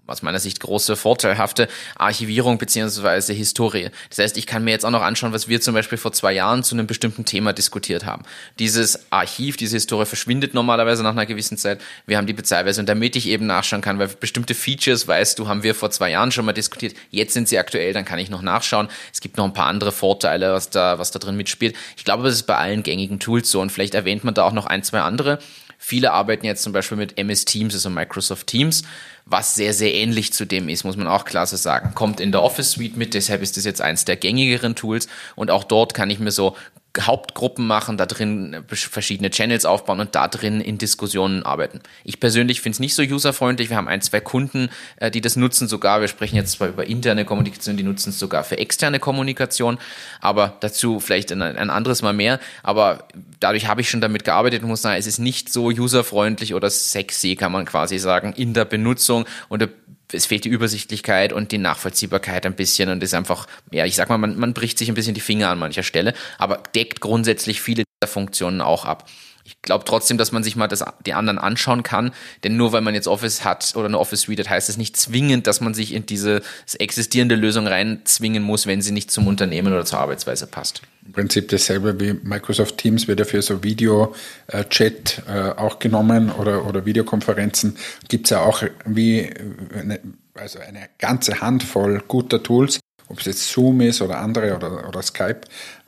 aus 0.06 0.22
meiner 0.22 0.40
Sicht 0.40 0.60
große 0.60 0.98
vorteilhafte 0.98 1.70
Archivierung 1.96 2.58
beziehungsweise 2.58 3.32
Historie. 3.32 3.90
Das 4.10 4.20
heißt, 4.20 4.38
ich 4.38 4.46
kann 4.46 4.66
mir 4.66 4.72
jetzt 4.72 4.86
auch 4.86 4.92
noch 4.92 5.02
anschauen, 5.02 5.32
was 5.32 5.48
wir 5.48 5.62
zum 5.62 5.74
Beispiel 5.74 5.98
vor 5.98 6.12
zwei 6.12 6.34
Jahren 6.34 6.62
zu 6.64 6.76
einem 6.76 6.88
bestimmten 6.88 7.24
Thema 7.24 7.54
diskutiert 7.54 8.06
haben. 8.06 8.24
Dieses 8.60 9.12
Archiv, 9.12 9.56
diese 9.56 9.78
Historie 9.78 10.06
verschwindet 10.06 10.54
normalerweise 10.54 11.04
nach 11.04 11.12
einer 11.12 11.26
gewissen 11.26 11.58
Zeit. 11.58 11.80
Wir 12.06 12.18
haben 12.18 12.28
die 12.28 12.34
Bezahlversion, 12.34 12.86
damit 12.86 13.16
ich 13.16 13.28
eben 13.28 13.46
nachschauen 13.46 13.82
kann, 13.82 13.98
weil 13.98 14.10
bestimmte 14.10 14.56
Features, 14.56 15.08
weißt 15.08 15.40
du, 15.40 15.48
haben 15.48 15.64
wir 15.64 15.74
vor 15.74 15.90
zwei 15.90 16.12
Jahren 16.12 16.32
schon 16.32 16.44
mal 16.44 16.52
diskutiert. 16.52 16.96
Jetzt 17.10 17.34
sind 17.34 17.48
sie 17.48 17.58
aktuell, 17.58 17.94
dann 17.94 18.04
kann 18.04 18.20
ich 18.20 18.30
noch 18.30 18.42
nachschauen. 18.42 18.90
Es 19.14 19.22
gibt 19.22 19.38
noch 19.38 19.46
ein 19.46 19.54
paar 19.54 19.68
andere 19.68 19.94
Vorteile, 19.94 20.52
was 20.52 20.70
da, 20.70 21.00
was 21.00 21.12
da 21.12 21.20
drin 21.20 21.38
mitspielt. 21.38 21.78
Ich 21.96 22.04
glaube, 22.04 22.24
das 22.24 22.34
ist 22.34 22.44
bei 22.44 22.58
allen 22.58 22.84
gängigen 22.84 23.20
Tools 23.20 23.50
so 23.50 23.62
und 23.62 23.72
vielleicht 23.72 23.96
erwähnt 23.96 24.26
man 24.26 24.34
da 24.34 24.44
auch 24.44 24.52
noch 24.52 24.66
ein, 24.66 24.84
zwei 24.84 25.00
andere. 25.00 25.40
Viele 25.86 26.14
arbeiten 26.14 26.46
jetzt 26.46 26.64
zum 26.64 26.72
Beispiel 26.72 26.98
mit 26.98 27.18
MS 27.18 27.44
Teams, 27.44 27.74
also 27.74 27.90
Microsoft 27.90 28.48
Teams, 28.48 28.84
was 29.26 29.54
sehr, 29.54 29.74
sehr 29.74 29.94
ähnlich 29.94 30.32
zu 30.32 30.46
dem 30.46 30.70
ist, 30.70 30.86
muss 30.86 30.96
man 30.96 31.08
auch 31.08 31.26
klar 31.26 31.46
so 31.46 31.58
sagen. 31.58 31.94
Kommt 31.94 32.22
in 32.22 32.32
der 32.32 32.42
Office 32.42 32.72
Suite 32.72 32.96
mit, 32.96 33.14
deshalb 33.14 33.42
ist 33.42 33.58
das 33.58 33.66
jetzt 33.66 33.82
eins 33.82 34.06
der 34.06 34.16
gängigeren 34.16 34.76
Tools 34.76 35.10
und 35.36 35.52
auch 35.52 35.66
dort 35.66 35.94
kann 35.94 36.10
ich 36.10 36.20
mir 36.20 36.32
so 36.32 36.56
Hauptgruppen 37.02 37.66
machen, 37.66 37.98
da 37.98 38.06
drin 38.06 38.64
verschiedene 38.68 39.32
Channels 39.32 39.66
aufbauen 39.66 40.00
und 40.00 40.14
da 40.14 40.28
drin 40.28 40.62
in 40.62 40.78
Diskussionen 40.78 41.44
arbeiten. 41.44 41.82
Ich 42.04 42.20
persönlich 42.20 42.62
finde 42.62 42.76
es 42.76 42.80
nicht 42.80 42.94
so 42.94 43.02
userfreundlich. 43.02 43.70
Wir 43.70 43.78
haben 43.78 43.88
ein, 43.88 44.02
zwei 44.02 44.20
Kunden, 44.20 44.70
äh, 44.98 45.10
die 45.10 45.22
das 45.22 45.36
nutzen 45.36 45.68
sogar. 45.68 46.02
Wir 46.02 46.08
sprechen 46.08 46.36
jetzt 46.36 46.52
zwar 46.52 46.68
über 46.68 46.86
interne 46.86 47.26
Kommunikation, 47.26 47.78
die 47.78 47.84
nutzen 47.84 48.10
es 48.10 48.20
sogar 48.20 48.44
für 48.44 48.60
externe 48.60 49.00
Kommunikation, 49.00 49.80
aber 50.22 50.58
dazu 50.60 51.00
vielleicht 51.00 51.32
ein, 51.32 51.42
anderes 51.42 52.04
Mal 52.04 52.14
mehr. 52.14 52.40
Aber 52.62 53.08
dadurch 53.40 53.68
habe 53.68 53.82
ich 53.82 53.90
schon 53.90 54.02
damit 54.02 54.24
gearbeitet 54.24 54.62
und 54.62 54.70
muss 54.70 54.84
sagen, 54.84 55.00
es 55.00 55.08
ist 55.08 55.20
nicht 55.20 55.52
so 55.52 55.66
userfreundlich 55.66 56.54
oder 56.54 56.70
sexy, 56.70 57.36
kann 57.36 57.52
man 57.52 57.66
quasi 57.66 57.98
sagen, 57.98 58.34
in 58.34 58.54
der 58.54 58.66
Benutzung 58.66 59.26
und 59.50 59.68
es 60.14 60.26
fehlt 60.26 60.46
die 60.46 60.50
Übersichtlichkeit 60.50 61.34
und 61.34 61.52
die 61.52 61.58
Nachvollziehbarkeit 61.58 62.46
ein 62.46 62.56
bisschen 62.56 62.90
und 62.90 63.04
ist 63.04 63.14
einfach, 63.14 63.48
ja, 63.72 63.86
ich 63.86 63.96
sag 63.96 64.10
mal, 64.10 64.18
man, 64.18 64.38
man 64.38 64.54
bricht 64.54 64.78
sich 64.78 64.90
ein 64.90 64.96
bisschen 64.96 65.16
die 65.16 65.22
Finger 65.22 65.50
an 65.50 65.60
mancher 65.60 65.84
Stelle, 65.84 66.14
aber 66.38 66.62
deckt 66.76 67.02
grundsätzlich 67.02 67.62
viele 67.62 67.84
der 68.02 68.08
Funktionen 68.08 68.62
auch 68.62 68.86
ab. 68.86 69.10
Ich 69.46 69.62
glaube 69.62 69.84
trotzdem, 69.84 70.18
dass 70.18 70.32
man 70.32 70.44
sich 70.44 70.56
mal 70.56 70.68
das, 70.68 70.86
die 71.06 71.14
anderen 71.14 71.38
anschauen 71.38 71.84
kann, 71.84 72.14
denn 72.44 72.56
nur 72.56 72.72
weil 72.72 72.82
man 72.82 72.96
jetzt 72.96 73.08
Office 73.08 73.44
hat 73.44 73.74
oder 73.76 73.88
eine 73.88 74.00
Office 74.00 74.22
Suite 74.22 74.40
hat, 74.40 74.50
heißt 74.50 74.70
es 74.70 74.78
nicht 74.78 74.96
zwingend, 74.96 75.48
dass 75.48 75.60
man 75.60 75.74
sich 75.74 75.94
in 75.94 76.06
diese 76.06 76.42
existierende 76.80 77.36
Lösung 77.36 77.68
reinzwingen 77.68 78.42
muss, 78.42 78.68
wenn 78.68 78.82
sie 78.82 78.94
nicht 78.94 79.12
zum 79.12 79.28
Unternehmen 79.28 79.74
oder 79.74 79.84
zur 79.84 80.00
Arbeitsweise 80.00 80.48
passt. 80.48 80.82
Im 81.06 81.12
Prinzip 81.12 81.50
dasselbe 81.50 82.00
wie 82.00 82.14
Microsoft 82.14 82.78
Teams 82.78 83.08
wird 83.08 83.20
ja 83.20 83.42
so 83.42 83.64
Video-Chat 83.64 85.24
äh, 85.28 85.50
auch 85.60 85.80
genommen 85.80 86.32
oder, 86.32 86.66
oder 86.66 86.86
Videokonferenzen. 86.86 87.78
Gibt 88.08 88.28
es 88.28 88.30
ja 88.32 88.42
auch 88.42 88.64
wie 88.86 89.30
eine, 89.78 90.00
also 90.34 90.60
eine 90.60 90.90
ganze 91.00 91.42
Handvoll 91.42 92.02
guter 92.08 92.42
Tools, 92.42 92.80
ob 93.10 93.20
es 93.20 93.26
jetzt 93.26 93.50
Zoom 93.50 93.82
ist 93.82 94.02
oder 94.02 94.20
andere 94.20 94.56
oder, 94.56 94.88
oder 94.88 95.02
Skype. 95.02 95.42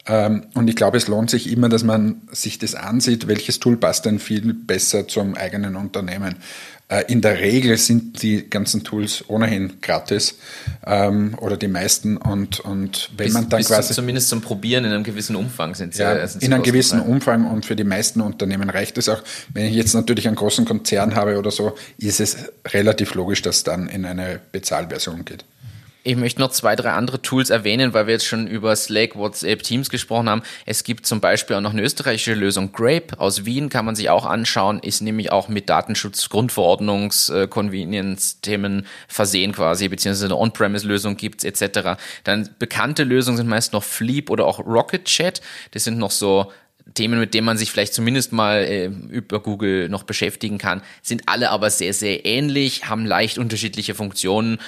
Ähm, 0.08 0.44
und 0.54 0.68
ich 0.68 0.76
glaube, 0.76 0.98
es 0.98 1.08
lohnt 1.08 1.30
sich 1.30 1.52
immer, 1.52 1.70
dass 1.70 1.84
man 1.84 2.22
sich 2.32 2.60
das 2.60 2.76
ansieht, 2.76 3.28
welches 3.28 3.60
Tool 3.60 3.78
passt 3.78 4.06
denn 4.06 4.20
viel 4.20 4.54
besser 4.54 5.08
zum 5.08 5.36
eigenen 5.36 5.76
Unternehmen. 5.76 6.36
Äh, 6.88 7.06
in 7.12 7.22
der 7.22 7.40
Regel 7.40 7.78
sind 7.78 8.22
die 8.22 8.48
ganzen 8.48 8.84
Tools 8.84 9.24
ohnehin 9.28 9.82
gratis 9.82 10.38
ähm, 10.86 11.36
oder 11.42 11.58
die 11.58 11.68
meisten 11.68 12.18
und, 12.18 12.60
und 12.60 13.10
wenn 13.18 13.26
bis, 13.26 13.34
man 13.34 13.50
dann 13.50 13.64
quasi. 13.64 13.96
zumindest 13.96 14.30
zum 14.30 14.42
Probieren 14.42 14.86
in 14.86 14.92
einem 14.92 15.04
gewissen 15.04 15.36
Umfang 15.36 15.74
sind 15.74 15.96
sie. 15.96 16.04
Ja, 16.04 16.28
sind 16.28 16.42
sie 16.42 16.46
in 16.46 16.54
einem 16.54 16.62
gewissen 16.62 17.02
Umfang 17.02 17.50
und 17.50 17.66
für 17.66 17.76
die 17.76 17.84
meisten 17.84 18.22
Unternehmen 18.22 18.70
reicht 18.70 19.00
es 19.00 19.10
auch. 19.10 19.24
Wenn 19.52 19.66
ich 19.66 19.74
jetzt 19.74 19.96
natürlich 19.96 20.28
einen 20.28 20.36
großen 20.36 20.66
Konzern 20.66 21.16
habe 21.16 21.40
oder 21.40 21.50
so, 21.50 21.76
ist 21.98 22.20
es 22.20 22.38
relativ 22.68 23.16
logisch, 23.16 23.42
dass 23.42 23.58
es 23.58 23.64
dann 23.64 23.88
in 23.88 24.06
eine 24.06 24.40
Bezahlversion 24.52 25.26
geht. 25.26 25.44
Ich 26.08 26.16
möchte 26.16 26.40
noch 26.40 26.52
zwei, 26.52 26.76
drei 26.76 26.92
andere 26.92 27.20
Tools 27.20 27.50
erwähnen, 27.50 27.96
weil 27.96 28.06
wir 28.06 28.14
jetzt 28.14 28.28
schon 28.28 28.46
über 28.46 28.76
Slack, 28.76 29.16
WhatsApp, 29.16 29.64
Teams 29.64 29.90
gesprochen 29.90 30.30
haben. 30.30 30.44
Es 30.68 30.84
gibt 30.84 31.08
zum 31.08 31.20
Beispiel 31.20 31.56
auch 31.56 31.62
noch 31.62 31.74
eine 31.74 31.82
österreichische 31.82 32.36
Lösung. 32.36 32.72
Grape 32.72 33.20
aus 33.20 33.46
Wien 33.46 33.70
kann 33.70 33.86
man 33.86 33.96
sich 33.96 34.12
auch 34.12 34.28
anschauen, 34.28 34.78
ist 34.78 35.02
nämlich 35.02 35.32
auch 35.32 35.48
mit 35.48 35.68
Datenschutz, 35.68 36.30
Grundverordnungs, 36.30 37.30
äh, 37.30 37.48
Convenience-Themen 37.48 38.86
versehen 39.08 39.54
quasi, 39.54 39.88
beziehungsweise 39.88 40.26
eine 40.26 40.38
On-Premise-Lösung 40.38 41.18
gibt's 41.18 41.44
etc. 41.44 41.98
Dann 42.24 42.52
bekannte 42.60 43.04
Lösungen 43.04 43.38
sind 43.38 43.48
meist 43.48 43.74
noch 43.74 43.84
Fleep 43.84 44.30
oder 44.30 44.46
auch 44.46 44.60
Rocket 44.60 45.06
Chat. 45.06 45.42
Das 45.72 45.86
sind 45.86 45.98
noch 45.98 46.12
so 46.12 46.52
Themen, 46.94 47.20
mit 47.20 47.34
denen 47.34 47.46
man 47.46 47.58
sich 47.58 47.72
vielleicht 47.72 47.96
zumindest 47.96 48.32
mal 48.32 48.60
äh, 48.60 48.86
über 48.86 49.40
Google 49.40 49.90
noch 49.90 50.04
beschäftigen 50.04 50.60
kann, 50.60 50.84
sind 51.02 51.24
alle 51.26 51.50
aber 51.50 51.72
sehr, 51.72 51.94
sehr 51.94 52.28
ähnlich, 52.28 52.86
haben 52.86 53.08
leicht 53.08 53.40
unterschiedliche 53.40 53.96
Funktionen, 53.96 54.60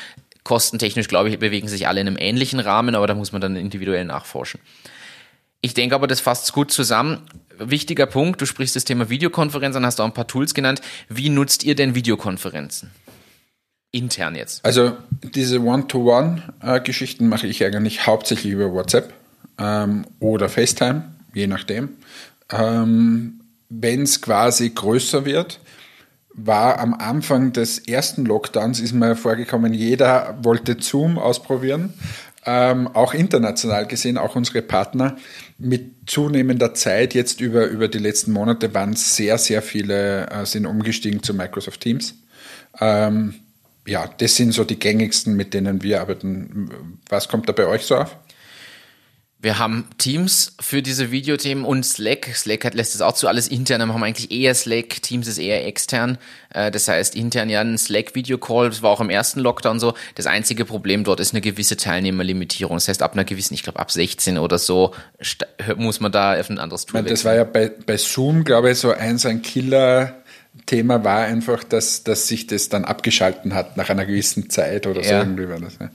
Kostentechnisch, 0.48 1.10
glaube 1.10 1.28
ich, 1.30 1.40
bewegen 1.40 1.68
sich 1.68 1.90
alle 1.90 2.00
in 2.00 2.08
einem 2.08 2.16
ähnlichen 2.18 2.62
Rahmen, 2.62 2.96
aber 2.96 3.06
da 3.06 3.16
muss 3.16 3.34
man 3.34 3.42
dann 3.42 3.58
individuell 3.58 4.06
nachforschen. 4.06 4.62
Ich 5.60 5.74
denke 5.74 5.94
aber, 5.94 6.08
das 6.08 6.22
fasst 6.22 6.54
gut 6.54 6.72
zusammen. 6.72 7.24
Wichtiger 7.60 8.06
Punkt, 8.06 8.40
du 8.40 8.46
sprichst 8.46 8.74
das 8.78 8.86
Thema 8.86 9.10
Videokonferenz 9.10 9.76
an, 9.76 9.86
hast 9.86 10.00
auch 10.00 10.06
ein 10.06 10.14
paar 10.14 10.28
Tools 10.28 10.54
genannt. 10.54 10.80
Wie 11.10 11.28
nutzt 11.28 11.66
ihr 11.66 11.76
denn 11.76 11.96
Videokonferenzen? 11.96 12.92
Intern 13.92 14.36
jetzt. 14.36 14.64
Also 14.64 14.96
diese 15.22 15.60
One-to-One-Geschichten 15.60 17.28
mache 17.28 17.48
ich 17.48 17.66
eigentlich 17.66 18.08
hauptsächlich 18.08 18.54
über 18.54 18.72
WhatsApp 18.72 19.14
ähm, 19.58 20.06
oder 20.22 20.48
FaceTime, 20.48 21.12
je 21.34 21.48
nachdem. 21.48 21.90
Ähm, 22.50 23.42
Wenn 23.68 24.04
es 24.04 24.22
quasi 24.22 24.70
größer 24.70 25.26
wird, 25.26 25.60
war 26.38 26.80
am 26.80 26.94
Anfang 26.94 27.52
des 27.52 27.80
ersten 27.80 28.26
Lockdowns, 28.26 28.80
ist 28.80 28.94
mir 28.94 29.16
vorgekommen, 29.16 29.74
jeder 29.74 30.38
wollte 30.42 30.78
Zoom 30.80 31.18
ausprobieren. 31.18 31.94
Ähm, 32.46 32.88
auch 32.88 33.14
international 33.14 33.88
gesehen, 33.88 34.18
auch 34.18 34.36
unsere 34.36 34.62
Partner. 34.62 35.18
Mit 35.58 36.10
zunehmender 36.10 36.74
Zeit, 36.76 37.14
jetzt 37.14 37.42
über, 37.42 37.66
über 37.66 37.90
die 37.90 37.98
letzten 37.98 38.32
Monate, 38.32 38.74
waren 38.74 38.96
sehr, 38.96 39.38
sehr 39.38 39.62
viele, 39.62 40.30
äh, 40.30 40.46
sind 40.46 40.66
umgestiegen 40.66 41.24
zu 41.24 41.34
Microsoft 41.34 41.82
Teams. 41.82 42.14
Ähm, 42.80 43.34
ja, 43.86 44.08
das 44.20 44.36
sind 44.36 44.54
so 44.54 44.64
die 44.64 44.80
gängigsten, 44.80 45.36
mit 45.36 45.54
denen 45.54 45.82
wir 45.82 46.02
arbeiten. 46.02 46.70
Was 47.10 47.28
kommt 47.28 47.50
da 47.50 47.54
bei 47.54 47.66
euch 47.66 47.84
so 47.84 47.98
auf? 47.98 48.16
Wir 49.40 49.60
haben 49.60 49.88
Teams 50.00 50.56
für 50.60 50.82
diese 50.82 51.12
Videothemen 51.12 51.64
und 51.64 51.86
Slack. 51.86 52.28
Slack 52.34 52.66
hat, 52.66 52.74
lässt 52.74 52.96
es 52.96 53.02
auch 53.02 53.14
zu 53.14 53.28
alles 53.28 53.48
intern. 53.48 53.82
Wir 53.82 53.94
haben 53.94 54.04
eigentlich 54.04 54.32
eher 54.32 54.56
Slack. 54.56 55.02
Teams 55.04 55.28
ist 55.28 55.38
eher 55.38 55.68
extern. 55.68 56.18
Äh, 56.52 56.72
das 56.72 56.88
heißt, 56.88 57.16
intern 57.16 57.48
ja 57.48 57.62
ein 57.62 57.78
Slack-Video-Call. 57.78 58.70
Das 58.70 58.82
war 58.82 58.90
auch 58.90 59.00
im 59.00 59.12
ersten 59.12 59.40
Lockdown 59.40 59.80
so. 59.80 59.94
Das 60.16 60.26
einzige 60.26 60.66
Problem 60.66 61.04
dort 61.04 61.20
ist 61.20 61.34
eine 61.34 61.42
gewisse 61.42 61.78
Teilnehmerlimitierung. 61.78 62.78
Das 62.78 62.88
heißt, 62.88 63.04
ab 63.04 63.14
einer 63.14 63.26
gewissen, 63.26 63.54
ich 63.54 63.62
glaube 63.62 63.80
ab 63.80 63.92
16 63.92 64.40
oder 64.40 64.58
so, 64.58 64.96
muss 65.76 66.00
man 66.00 66.12
da 66.12 66.40
auf 66.40 66.50
ein 66.50 66.58
anderes 66.58 66.88
Tool 66.88 67.04
Das 67.04 67.24
war 67.24 67.36
ja 67.36 67.44
bei, 67.44 67.72
bei 67.86 67.98
Zoom, 67.98 68.44
glaube 68.44 68.72
ich, 68.72 68.80
so 68.80 68.92
eins, 68.92 69.26
ein 69.28 69.44
Killer. 69.44 70.16
Thema 70.66 71.04
war 71.04 71.20
einfach, 71.20 71.64
dass, 71.64 72.04
dass 72.04 72.28
sich 72.28 72.48
das 72.48 72.70
dann 72.70 72.86
abgeschalten 72.86 73.54
hat 73.54 73.78
nach 73.78 73.90
einer 73.92 74.08
gewissen 74.08 74.50
Zeit 74.50 74.88
oder 74.88 75.02
ja. 75.02 75.10
so 75.10 75.16
irgendwie 75.16 75.48
war 75.48 75.60
das. 75.60 75.78
Ja. 75.80 75.92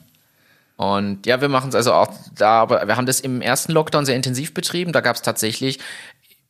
Und 0.83 1.27
ja, 1.27 1.41
wir 1.41 1.49
machen 1.49 1.69
es 1.69 1.77
also 1.77 1.93
auch 1.93 2.09
da, 2.37 2.61
aber 2.61 2.89
wir 2.89 2.97
haben 2.97 3.07
das 3.07 3.21
im 3.21 3.41
ersten 3.41 3.73
Lockdown 3.73 4.05
sehr 4.05 4.17
intensiv 4.17 4.53
betrieben. 4.53 4.93
Da 4.93 5.01
gab 5.01 5.15
es 5.15 5.23
tatsächlich 5.23 5.79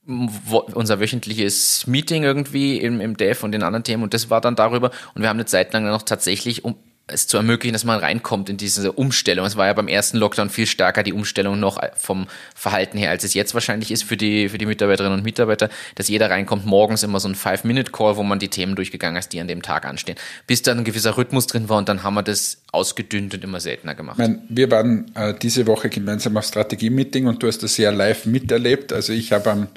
unser 0.06 1.00
wöchentliches 1.00 1.86
Meeting 1.86 2.24
irgendwie 2.24 2.78
im, 2.78 3.00
im 3.00 3.16
Dev 3.16 3.44
und 3.44 3.52
den 3.52 3.62
anderen 3.62 3.84
Themen 3.84 4.02
und 4.02 4.14
das 4.14 4.30
war 4.30 4.40
dann 4.40 4.56
darüber 4.56 4.90
und 5.14 5.22
wir 5.22 5.28
haben 5.28 5.36
eine 5.36 5.44
Zeit 5.44 5.72
lang 5.72 5.84
noch 5.84 6.02
tatsächlich 6.02 6.64
um 6.64 6.74
es 7.08 7.26
zu 7.26 7.36
ermöglichen, 7.36 7.72
dass 7.72 7.84
man 7.84 7.98
reinkommt 7.98 8.48
in 8.48 8.56
diese 8.56 8.92
Umstellung. 8.92 9.44
Es 9.44 9.56
war 9.56 9.66
ja 9.66 9.72
beim 9.72 9.88
ersten 9.88 10.18
Lockdown 10.18 10.50
viel 10.50 10.66
stärker 10.66 11.02
die 11.02 11.12
Umstellung 11.12 11.58
noch 11.58 11.80
vom 11.96 12.26
Verhalten 12.54 12.96
her, 12.96 13.10
als 13.10 13.24
es 13.24 13.34
jetzt 13.34 13.54
wahrscheinlich 13.54 13.90
ist 13.90 14.04
für 14.04 14.16
die, 14.16 14.48
für 14.48 14.58
die 14.58 14.66
Mitarbeiterinnen 14.66 15.18
und 15.18 15.24
Mitarbeiter, 15.24 15.68
dass 15.96 16.08
jeder 16.08 16.30
reinkommt, 16.30 16.64
morgens 16.64 17.02
immer 17.02 17.20
so 17.20 17.28
ein 17.28 17.34
Five-Minute-Call, 17.34 18.16
wo 18.16 18.22
man 18.22 18.38
die 18.38 18.48
Themen 18.48 18.76
durchgegangen 18.76 19.18
ist, 19.18 19.32
die 19.32 19.40
an 19.40 19.48
dem 19.48 19.62
Tag 19.62 19.84
anstehen. 19.84 20.16
Bis 20.46 20.62
dann 20.62 20.78
ein 20.78 20.84
gewisser 20.84 21.16
Rhythmus 21.16 21.46
drin 21.46 21.68
war 21.68 21.78
und 21.78 21.88
dann 21.88 22.02
haben 22.02 22.14
wir 22.14 22.22
das 22.22 22.58
ausgedünnt 22.72 23.34
und 23.34 23.44
immer 23.44 23.60
seltener 23.60 23.94
gemacht. 23.94 24.18
Ich 24.18 24.26
meine, 24.26 24.42
wir 24.48 24.70
waren 24.70 25.14
äh, 25.14 25.34
diese 25.34 25.66
Woche 25.66 25.90
gemeinsam 25.90 26.36
auf 26.36 26.44
Strategie-Meeting 26.44 27.26
und 27.26 27.42
du 27.42 27.48
hast 27.48 27.62
das 27.62 27.74
sehr 27.74 27.92
live 27.92 28.26
miterlebt. 28.26 28.92
Also 28.92 29.12
ich 29.12 29.32
habe 29.32 29.68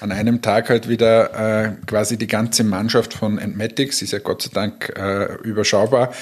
an 0.00 0.12
einem 0.12 0.40
Tag 0.42 0.68
halt 0.68 0.88
wieder 0.88 1.64
äh, 1.64 1.72
quasi 1.86 2.16
die 2.16 2.28
ganze 2.28 2.62
Mannschaft 2.62 3.14
von 3.14 3.38
Entmatics, 3.38 4.02
ist 4.02 4.12
ja 4.12 4.20
Gott 4.20 4.42
sei 4.42 4.50
Dank 4.52 4.92
äh, 4.96 5.34
überschaubar, 5.42 6.12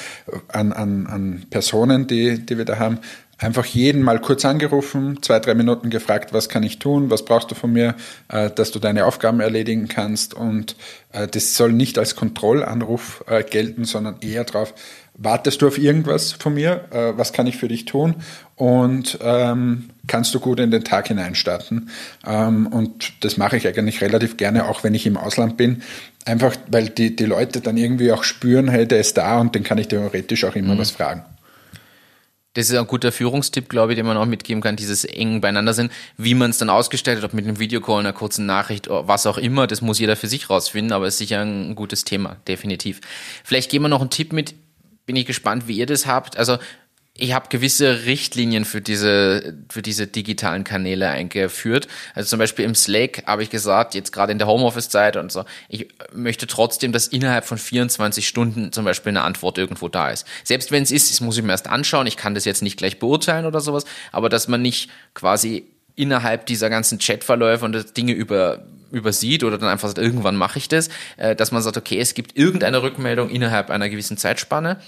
an, 0.53 0.73
an, 0.73 1.07
an 1.07 1.47
Personen, 1.51 2.07
die, 2.07 2.39
die 2.39 2.59
wir 2.59 2.65
da 2.65 2.79
haben, 2.79 2.99
einfach 3.43 3.65
jeden 3.67 4.03
mal 4.03 4.21
kurz 4.21 4.45
angerufen, 4.45 5.19
zwei, 5.23 5.41
drei 5.41 5.55
Minuten 5.55 5.91
gefragt, 5.91 6.33
was 6.33 6.49
kann 6.49 6.63
ich 6.63 6.79
tun, 6.79 7.11
was 7.11 7.25
brauchst 7.25 7.51
du 7.51 7.55
von 7.55 7.73
mir, 7.73 7.95
äh, 8.29 8.51
dass 8.51 8.71
du 8.71 8.79
deine 8.79 9.07
Aufgaben 9.07 9.41
erledigen 9.41 9.89
kannst. 9.89 10.35
Und 10.35 10.77
äh, 11.13 11.27
das 11.27 11.57
soll 11.57 11.73
nicht 11.73 11.99
als 11.99 12.17
Kontrollanruf 12.17 13.25
äh, 13.27 13.43
gelten, 13.43 13.85
sondern 13.85 14.17
eher 14.21 14.45
darauf, 14.45 14.75
wartest 15.15 15.63
du 15.63 15.69
auf 15.69 15.79
irgendwas 15.79 16.33
von 16.33 16.55
mir? 16.55 16.85
Äh, 16.91 17.19
was 17.19 17.33
kann 17.33 17.47
ich 17.47 17.57
für 17.57 17.69
dich 17.69 17.85
tun? 17.85 18.17
Und 18.57 19.19
ähm, 19.23 19.91
kannst 20.07 20.35
du 20.35 20.41
gut 20.41 20.61
in 20.61 20.71
den 20.71 20.85
Tag 20.85 21.09
hineinstarten? 21.09 21.91
Ähm, 22.27 22.67
und 22.67 23.25
das 23.25 23.37
mache 23.37 23.57
ich 23.57 23.67
eigentlich 23.67 24.01
relativ 24.01 24.37
gerne, 24.37 24.69
auch 24.69 24.85
wenn 24.85 24.95
ich 24.95 25.07
im 25.07 25.17
Ausland 25.17 25.57
bin. 25.57 25.83
Einfach, 26.25 26.55
weil 26.69 26.89
die, 26.89 27.17
die 27.17 27.25
Leute 27.25 27.61
dann 27.61 27.77
irgendwie 27.77 28.13
auch 28.13 28.23
spüren, 28.23 28.69
hey, 28.69 28.87
der 28.87 29.01
ist 29.01 29.17
da 29.17 29.41
und 29.41 29.55
den 29.55 29.65
kann 29.65 29.79
ich 29.79 29.89
theoretisch 29.89 30.45
auch 30.45 30.55
immer 30.55 30.75
mhm. 30.75 30.79
was 30.79 30.93
fragen. 30.93 31.25
Das 32.55 32.69
ist 32.69 32.77
ein 32.77 32.87
guter 32.87 33.13
Führungstipp, 33.13 33.71
glaube 33.71 33.93
ich, 33.93 33.97
den 33.97 34.05
man 34.05 34.19
auch 34.19 34.27
mitgeben 34.27 34.63
kann, 34.63 34.77
dieses 34.77 35.05
eng 35.07 35.41
beieinander 35.41 35.73
sind. 35.73 35.91
Wie 36.19 36.35
man 36.35 36.51
es 36.51 36.59
dann 36.59 36.69
ausgestaltet, 36.69 37.25
ob 37.25 37.33
mit 37.33 37.47
einem 37.47 37.59
Videocall, 37.59 38.01
einer 38.01 38.13
kurzen 38.13 38.45
Nachricht, 38.45 38.89
was 38.91 39.27
auch 39.27 39.39
immer, 39.39 39.67
das 39.67 39.81
muss 39.81 39.99
jeder 39.99 40.17
für 40.17 40.29
sich 40.29 40.51
rausfinden, 40.51 40.93
aber 40.93 41.07
es 41.07 41.15
ist 41.15 41.19
sicher 41.19 41.41
ein 41.41 41.75
gutes 41.75 42.05
Thema, 42.05 42.37
definitiv. 42.47 43.01
Vielleicht 43.43 43.71
geben 43.71 43.87
wir 43.87 43.89
noch 43.89 44.03
einen 44.03 44.11
Tipp 44.11 44.35
mit, 44.35 44.55
bin 45.07 45.17
ich 45.17 45.25
gespannt, 45.25 45.67
wie 45.67 45.79
ihr 45.79 45.87
das 45.87 46.07
habt. 46.07 46.37
Also 46.37 46.59
ich 47.15 47.35
habe 47.35 47.49
gewisse 47.51 48.07
Richtlinien 48.07 48.65
für 48.65 48.81
diese, 48.81 49.55
für 49.69 49.83
diese 49.83 50.07
digitalen 50.07 50.65
Kanäle 50.65 51.11
eingeführt. 51.11 51.87
Also 52.15 52.31
zum 52.31 52.39
Beispiel 52.39 52.65
im 52.65 52.75
Slack 52.75 53.25
habe 53.27 53.43
ich 53.43 53.51
gesagt, 53.51 53.95
jetzt 53.95 54.13
gerade 54.13 54.33
in 54.33 54.39
der 54.39 54.47
Homeoffice-Zeit 54.47 55.19
und 55.19 55.31
so, 55.31 55.45
ich 55.69 55.89
möchte 56.15 56.47
trotzdem, 56.47 56.91
dass 56.91 57.09
innerhalb 57.09 57.45
von 57.45 57.59
24 57.59 58.27
Stunden 58.27 58.73
zum 58.73 58.87
Beispiel 58.87 59.11
eine 59.11 59.23
Antwort 59.23 59.59
irgendwo 59.59 59.89
da 59.89 60.09
ist. 60.11 60.27
Selbst 60.43 60.73
wenn 60.73 60.83
es 60.83 60.91
ist, 60.91 61.11
das 61.11 61.21
muss 61.21 61.37
ich 61.37 61.45
mir 61.45 61.53
erst 61.53 61.69
anschauen, 61.69 62.07
ich 62.07 62.17
kann 62.17 62.35
das 62.35 62.47
jetzt 62.47 62.63
nicht 62.63 62.79
gleich 62.79 62.99
beurteilen 62.99 63.45
oder 63.45 63.61
sowas, 63.61 63.85
aber 64.11 64.31
dass 64.31 64.49
man 64.49 64.63
nicht 64.63 64.89
quasi 65.13 65.67
innerhalb 65.95 66.47
dieser 66.47 66.71
ganzen 66.71 66.99
Chatverläufe 66.99 67.67
und 67.67 67.97
Dinge 67.97 68.13
über 68.13 68.65
übersieht 68.91 69.43
oder 69.43 69.59
dann 69.59 69.71
einfach 69.71 69.89
sagt, 69.89 69.99
irgendwann 69.99 70.37
mache 70.37 70.59
ich 70.59 70.69
das, 70.69 70.91
äh, 71.17 71.35
dass 71.35 71.51
man 71.51 71.63
sagt, 71.63 71.79
okay, 71.79 71.99
es 71.99 72.13
gibt 72.15 72.37
irgendeine 72.37 72.83
Rückmeldung 72.83 73.31
innerhalb 73.31 73.71
einer 73.71 73.89
gewissen 73.89 74.19
Zeitspanne 74.19 74.81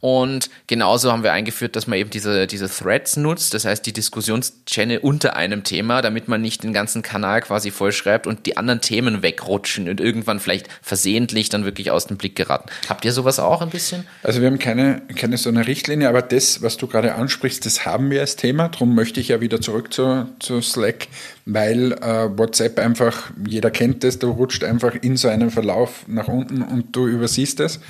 und 0.00 0.48
genauso 0.66 1.12
haben 1.12 1.22
wir 1.22 1.32
eingeführt, 1.32 1.76
dass 1.76 1.86
man 1.86 1.98
eben 1.98 2.10
diese, 2.10 2.46
diese 2.46 2.68
Threads 2.68 3.16
nutzt, 3.16 3.52
das 3.52 3.66
heißt 3.66 3.84
die 3.84 3.92
Diskussionschannel 3.92 4.98
unter 4.98 5.36
einem 5.36 5.62
Thema, 5.62 6.00
damit 6.00 6.26
man 6.26 6.40
nicht 6.40 6.62
den 6.62 6.72
ganzen 6.72 7.02
Kanal 7.02 7.42
quasi 7.42 7.70
vollschreibt 7.70 8.26
und 8.26 8.46
die 8.46 8.56
anderen 8.56 8.80
Themen 8.80 9.22
wegrutschen 9.22 9.88
und 9.88 10.00
irgendwann 10.00 10.40
vielleicht 10.40 10.68
versehentlich 10.80 11.50
dann 11.50 11.64
wirklich 11.64 11.90
aus 11.90 12.06
dem 12.06 12.16
Blick 12.16 12.34
geraten. 12.34 12.70
Habt 12.88 13.04
ihr 13.04 13.12
sowas 13.12 13.38
auch 13.38 13.60
ein 13.60 13.70
bisschen? 13.70 14.06
Also 14.22 14.40
wir 14.40 14.48
haben 14.48 14.58
keine, 14.58 15.02
keine 15.16 15.36
so 15.36 15.50
eine 15.50 15.66
Richtlinie, 15.66 16.08
aber 16.08 16.22
das, 16.22 16.62
was 16.62 16.78
du 16.78 16.86
gerade 16.86 17.14
ansprichst, 17.14 17.66
das 17.66 17.84
haben 17.84 18.10
wir 18.10 18.20
als 18.20 18.36
Thema. 18.36 18.68
Darum 18.68 18.94
möchte 18.94 19.20
ich 19.20 19.28
ja 19.28 19.40
wieder 19.40 19.60
zurück 19.60 19.92
zu, 19.92 20.26
zu 20.38 20.62
Slack, 20.62 21.08
weil 21.44 21.92
äh, 21.92 22.38
WhatsApp 22.38 22.78
einfach, 22.78 23.30
jeder 23.46 23.70
kennt 23.70 24.02
das, 24.02 24.18
du 24.18 24.30
rutscht 24.30 24.64
einfach 24.64 24.94
in 25.02 25.18
so 25.18 25.28
einen 25.28 25.50
Verlauf 25.50 26.04
nach 26.06 26.28
unten 26.28 26.62
und 26.62 26.96
du 26.96 27.06
übersiehst 27.06 27.60
es. 27.60 27.80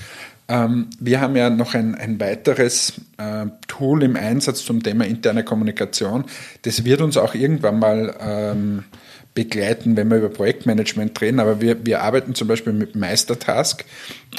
Ähm, 0.51 0.89
wir 0.99 1.21
haben 1.21 1.37
ja 1.37 1.49
noch 1.49 1.75
ein, 1.75 1.95
ein 1.95 2.19
weiteres 2.19 2.95
äh, 3.19 3.47
Tool 3.69 4.03
im 4.03 4.17
Einsatz 4.17 4.65
zum 4.65 4.83
Thema 4.83 5.07
interne 5.07 5.45
Kommunikation. 5.45 6.25
Das 6.63 6.85
wird 6.85 7.01
uns 7.01 7.17
auch 7.17 7.35
irgendwann 7.35 7.79
mal 7.79 8.17
ähm, 8.21 8.85
begleiten, 9.33 9.97
wenn 9.97 10.11
wir 10.11 10.19
über 10.19 10.29
Projektmanagement 10.29 11.19
reden. 11.21 11.39
Aber 11.39 11.61
wir, 11.61 11.87
wir 11.87 12.03
arbeiten 12.03 12.35
zum 12.35 12.49
Beispiel 12.49 12.73
mit 12.73 12.97
Meistertask. 12.97 13.85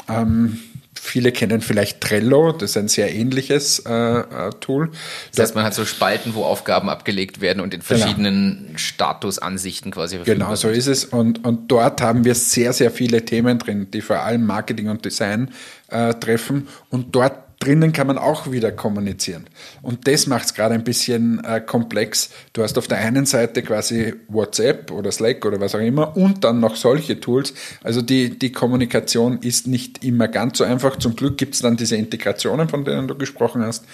Ähm, 0.06 0.58
Viele 1.04 1.32
kennen 1.32 1.62
vielleicht 1.62 2.00
Trello, 2.00 2.52
das 2.52 2.70
ist 2.70 2.76
ein 2.76 2.86
sehr 2.86 3.12
ähnliches 3.12 3.80
äh, 3.80 3.90
äh 3.90 4.50
Tool. 4.60 4.92
Das 5.32 5.42
heißt, 5.42 5.54
man 5.56 5.64
hat 5.64 5.74
so 5.74 5.84
Spalten, 5.84 6.36
wo 6.36 6.44
Aufgaben 6.44 6.88
abgelegt 6.88 7.40
werden 7.40 7.60
und 7.60 7.74
in 7.74 7.82
verschiedenen 7.82 8.66
genau. 8.66 8.78
Statusansichten 8.78 9.90
quasi 9.90 10.20
Genau, 10.24 10.54
so 10.54 10.68
ist 10.68 10.86
es. 10.86 11.04
Und, 11.04 11.44
und 11.44 11.72
dort 11.72 12.00
haben 12.00 12.24
wir 12.24 12.36
sehr, 12.36 12.72
sehr 12.72 12.92
viele 12.92 13.24
Themen 13.24 13.58
drin, 13.58 13.90
die 13.90 14.00
vor 14.00 14.20
allem 14.20 14.46
Marketing 14.46 14.88
und 14.90 15.04
Design 15.04 15.50
äh, 15.88 16.14
treffen. 16.14 16.68
Und 16.88 17.16
dort 17.16 17.41
drinnen 17.62 17.92
kann 17.92 18.06
man 18.08 18.18
auch 18.18 18.50
wieder 18.50 18.72
kommunizieren. 18.72 19.46
Und 19.82 20.08
das 20.08 20.26
macht 20.26 20.46
es 20.46 20.54
gerade 20.54 20.74
ein 20.74 20.84
bisschen 20.84 21.42
äh, 21.44 21.60
komplex. 21.60 22.30
Du 22.52 22.62
hast 22.62 22.76
auf 22.76 22.88
der 22.88 22.98
einen 22.98 23.24
Seite 23.24 23.62
quasi 23.62 24.14
WhatsApp 24.28 24.90
oder 24.90 25.12
Slack 25.12 25.44
oder 25.44 25.60
was 25.60 25.74
auch 25.74 25.80
immer 25.80 26.16
und 26.16 26.44
dann 26.44 26.60
noch 26.60 26.76
solche 26.76 27.20
Tools. 27.20 27.54
Also 27.82 28.02
die, 28.02 28.38
die 28.38 28.50
Kommunikation 28.50 29.38
ist 29.38 29.66
nicht 29.66 30.04
immer 30.04 30.28
ganz 30.28 30.58
so 30.58 30.64
einfach. 30.64 30.96
Zum 30.96 31.14
Glück 31.14 31.38
gibt 31.38 31.54
es 31.54 31.62
dann 31.62 31.76
diese 31.76 31.96
Integrationen, 31.96 32.68
von 32.68 32.84
denen 32.84 33.06
du 33.06 33.14
gesprochen 33.14 33.62
hast. 33.62 33.84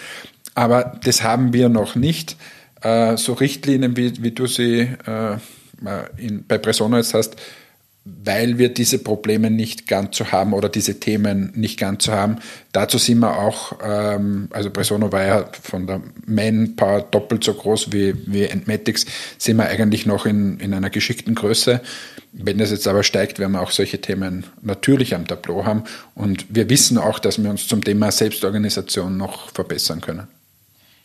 Aber 0.54 0.98
das 1.04 1.22
haben 1.22 1.52
wir 1.52 1.68
noch 1.68 1.94
nicht. 1.94 2.36
Äh, 2.80 3.16
so 3.16 3.34
Richtlinien, 3.34 3.96
wie, 3.96 4.22
wie 4.22 4.30
du 4.30 4.46
sie 4.46 4.80
äh, 4.80 5.36
in, 6.16 6.44
bei 6.46 6.58
Presona 6.58 6.98
jetzt 6.98 7.14
hast, 7.14 7.36
weil 8.24 8.58
wir 8.58 8.68
diese 8.68 8.98
Probleme 8.98 9.50
nicht 9.50 9.86
ganz 9.86 10.16
so 10.16 10.32
haben 10.32 10.52
oder 10.52 10.68
diese 10.68 11.00
Themen 11.00 11.52
nicht 11.54 11.78
ganz 11.78 12.04
so 12.04 12.12
haben. 12.12 12.36
Dazu 12.72 12.98
sind 12.98 13.20
wir 13.20 13.38
auch, 13.38 13.78
ähm, 13.82 14.48
also 14.50 14.70
Presono 14.70 15.10
war 15.12 15.24
ja 15.24 15.50
von 15.62 15.86
der 15.86 16.00
Manpower 16.26 17.02
doppelt 17.02 17.44
so 17.44 17.54
groß 17.54 17.92
wie, 17.92 18.14
wie 18.26 18.44
Entmatics, 18.44 19.06
sind 19.38 19.56
wir 19.56 19.66
eigentlich 19.66 20.06
noch 20.06 20.26
in, 20.26 20.58
in 20.60 20.74
einer 20.74 20.90
geschickten 20.90 21.34
Größe. 21.34 21.80
Wenn 22.32 22.58
das 22.58 22.70
jetzt 22.70 22.86
aber 22.86 23.02
steigt, 23.02 23.38
werden 23.38 23.52
wir 23.52 23.62
auch 23.62 23.70
solche 23.70 24.00
Themen 24.00 24.44
natürlich 24.62 25.14
am 25.14 25.26
Tableau 25.26 25.64
haben. 25.64 25.84
Und 26.14 26.46
wir 26.48 26.68
wissen 26.68 26.98
auch, 26.98 27.18
dass 27.18 27.42
wir 27.42 27.50
uns 27.50 27.66
zum 27.66 27.82
Thema 27.82 28.10
Selbstorganisation 28.10 29.16
noch 29.16 29.50
verbessern 29.50 30.00
können. 30.00 30.28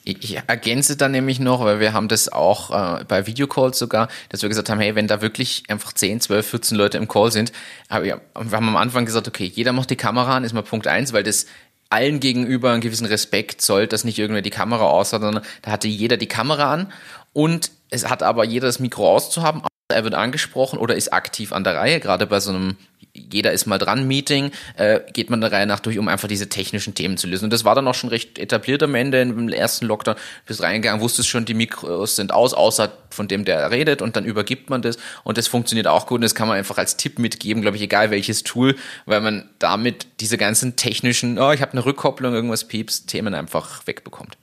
Ich 0.05 0.35
ergänze 0.47 0.97
da 0.97 1.07
nämlich 1.07 1.39
noch, 1.39 1.61
weil 1.63 1.79
wir 1.79 1.93
haben 1.93 2.09
das 2.09 2.27
auch 2.27 2.71
äh, 2.71 3.05
bei 3.05 3.25
Videocalls 3.25 3.79
sogar, 3.79 4.09
dass 4.29 4.41
wir 4.41 4.49
gesagt 4.49 4.69
haben, 4.69 4.81
hey, 4.81 4.95
wenn 4.95 5.07
da 5.07 5.21
wirklich 5.21 5.63
einfach 5.69 5.93
10, 5.93 6.19
12, 6.19 6.45
14 6.45 6.77
Leute 6.77 6.97
im 6.97 7.07
Call 7.07 7.31
sind, 7.31 7.53
aber 7.87 8.03
wir 8.05 8.21
haben 8.35 8.67
am 8.67 8.75
Anfang 8.75 9.05
gesagt, 9.05 9.29
okay, 9.29 9.45
jeder 9.45 9.71
macht 9.71 9.89
die 9.89 9.95
Kamera 9.95 10.35
an, 10.35 10.43
ist 10.43 10.53
mal 10.53 10.61
Punkt 10.61 10.87
eins, 10.87 11.13
weil 11.13 11.23
das 11.23 11.45
allen 11.89 12.19
gegenüber 12.19 12.71
einen 12.71 12.81
gewissen 12.81 13.05
Respekt 13.05 13.61
zollt, 13.61 13.93
dass 13.93 14.03
nicht 14.03 14.19
irgendwer 14.19 14.41
die 14.41 14.49
Kamera 14.49 14.83
aus 14.83 15.13
hat, 15.13 15.21
sondern 15.21 15.43
da 15.61 15.71
hatte 15.71 15.87
jeder 15.87 16.17
die 16.17 16.27
Kamera 16.27 16.73
an. 16.73 16.91
Und 17.31 17.71
es 17.89 18.09
hat 18.09 18.23
aber 18.23 18.43
jeder 18.43 18.67
das 18.67 18.79
Mikro 18.79 19.07
auszuhaben, 19.09 19.61
er 19.87 20.03
wird 20.03 20.15
angesprochen 20.15 20.79
oder 20.79 20.95
ist 20.95 21.13
aktiv 21.13 21.53
an 21.53 21.63
der 21.63 21.75
Reihe, 21.75 21.99
gerade 21.99 22.25
bei 22.25 22.39
so 22.39 22.49
einem 22.51 22.77
jeder 23.15 23.51
ist 23.51 23.67
mal 23.67 23.77
dran 23.77 24.07
Meeting, 24.07 24.51
äh, 24.75 24.99
geht 25.11 25.29
man 25.29 25.39
der 25.39 25.51
Reihe 25.51 25.67
nach 25.67 25.79
durch, 25.79 25.99
um 25.99 26.07
einfach 26.07 26.27
diese 26.27 26.49
technischen 26.49 26.95
Themen 26.95 27.17
zu 27.17 27.27
lösen. 27.27 27.45
Und 27.45 27.53
das 27.53 27.63
war 27.63 27.75
dann 27.75 27.87
auch 27.87 27.93
schon 27.93 28.09
recht 28.09 28.39
etabliert 28.39 28.81
am 28.81 28.95
Ende 28.95 29.21
im 29.21 29.49
ersten 29.49 29.85
Lockdown. 29.85 30.15
Bist 30.47 30.63
reingegangen, 30.63 30.99
wusstest 30.99 31.29
schon, 31.29 31.45
die 31.45 31.53
Mikros 31.53 32.15
sind 32.15 32.33
aus, 32.33 32.55
außer 32.55 32.91
von 33.11 33.27
dem, 33.27 33.45
der 33.45 33.69
redet 33.69 34.01
und 34.01 34.15
dann 34.15 34.25
übergibt 34.25 34.71
man 34.71 34.81
das 34.81 34.97
und 35.23 35.37
das 35.37 35.47
funktioniert 35.47 35.87
auch 35.87 36.07
gut 36.07 36.17
und 36.17 36.23
das 36.23 36.33
kann 36.33 36.47
man 36.47 36.57
einfach 36.57 36.79
als 36.79 36.97
Tipp 36.97 37.19
mitgeben, 37.19 37.61
glaube 37.61 37.77
ich, 37.77 37.83
egal 37.83 38.09
welches 38.09 38.41
Tool, 38.41 38.75
weil 39.05 39.21
man 39.21 39.47
damit 39.59 40.07
diese 40.19 40.37
ganzen 40.37 40.75
technischen, 40.75 41.37
oh, 41.37 41.51
ich 41.51 41.61
habe 41.61 41.73
eine 41.73 41.85
Rückkopplung, 41.85 42.33
irgendwas 42.33 42.67
pieps, 42.67 43.05
Themen 43.05 43.35
einfach 43.35 43.85
wegbekommt. 43.85 44.37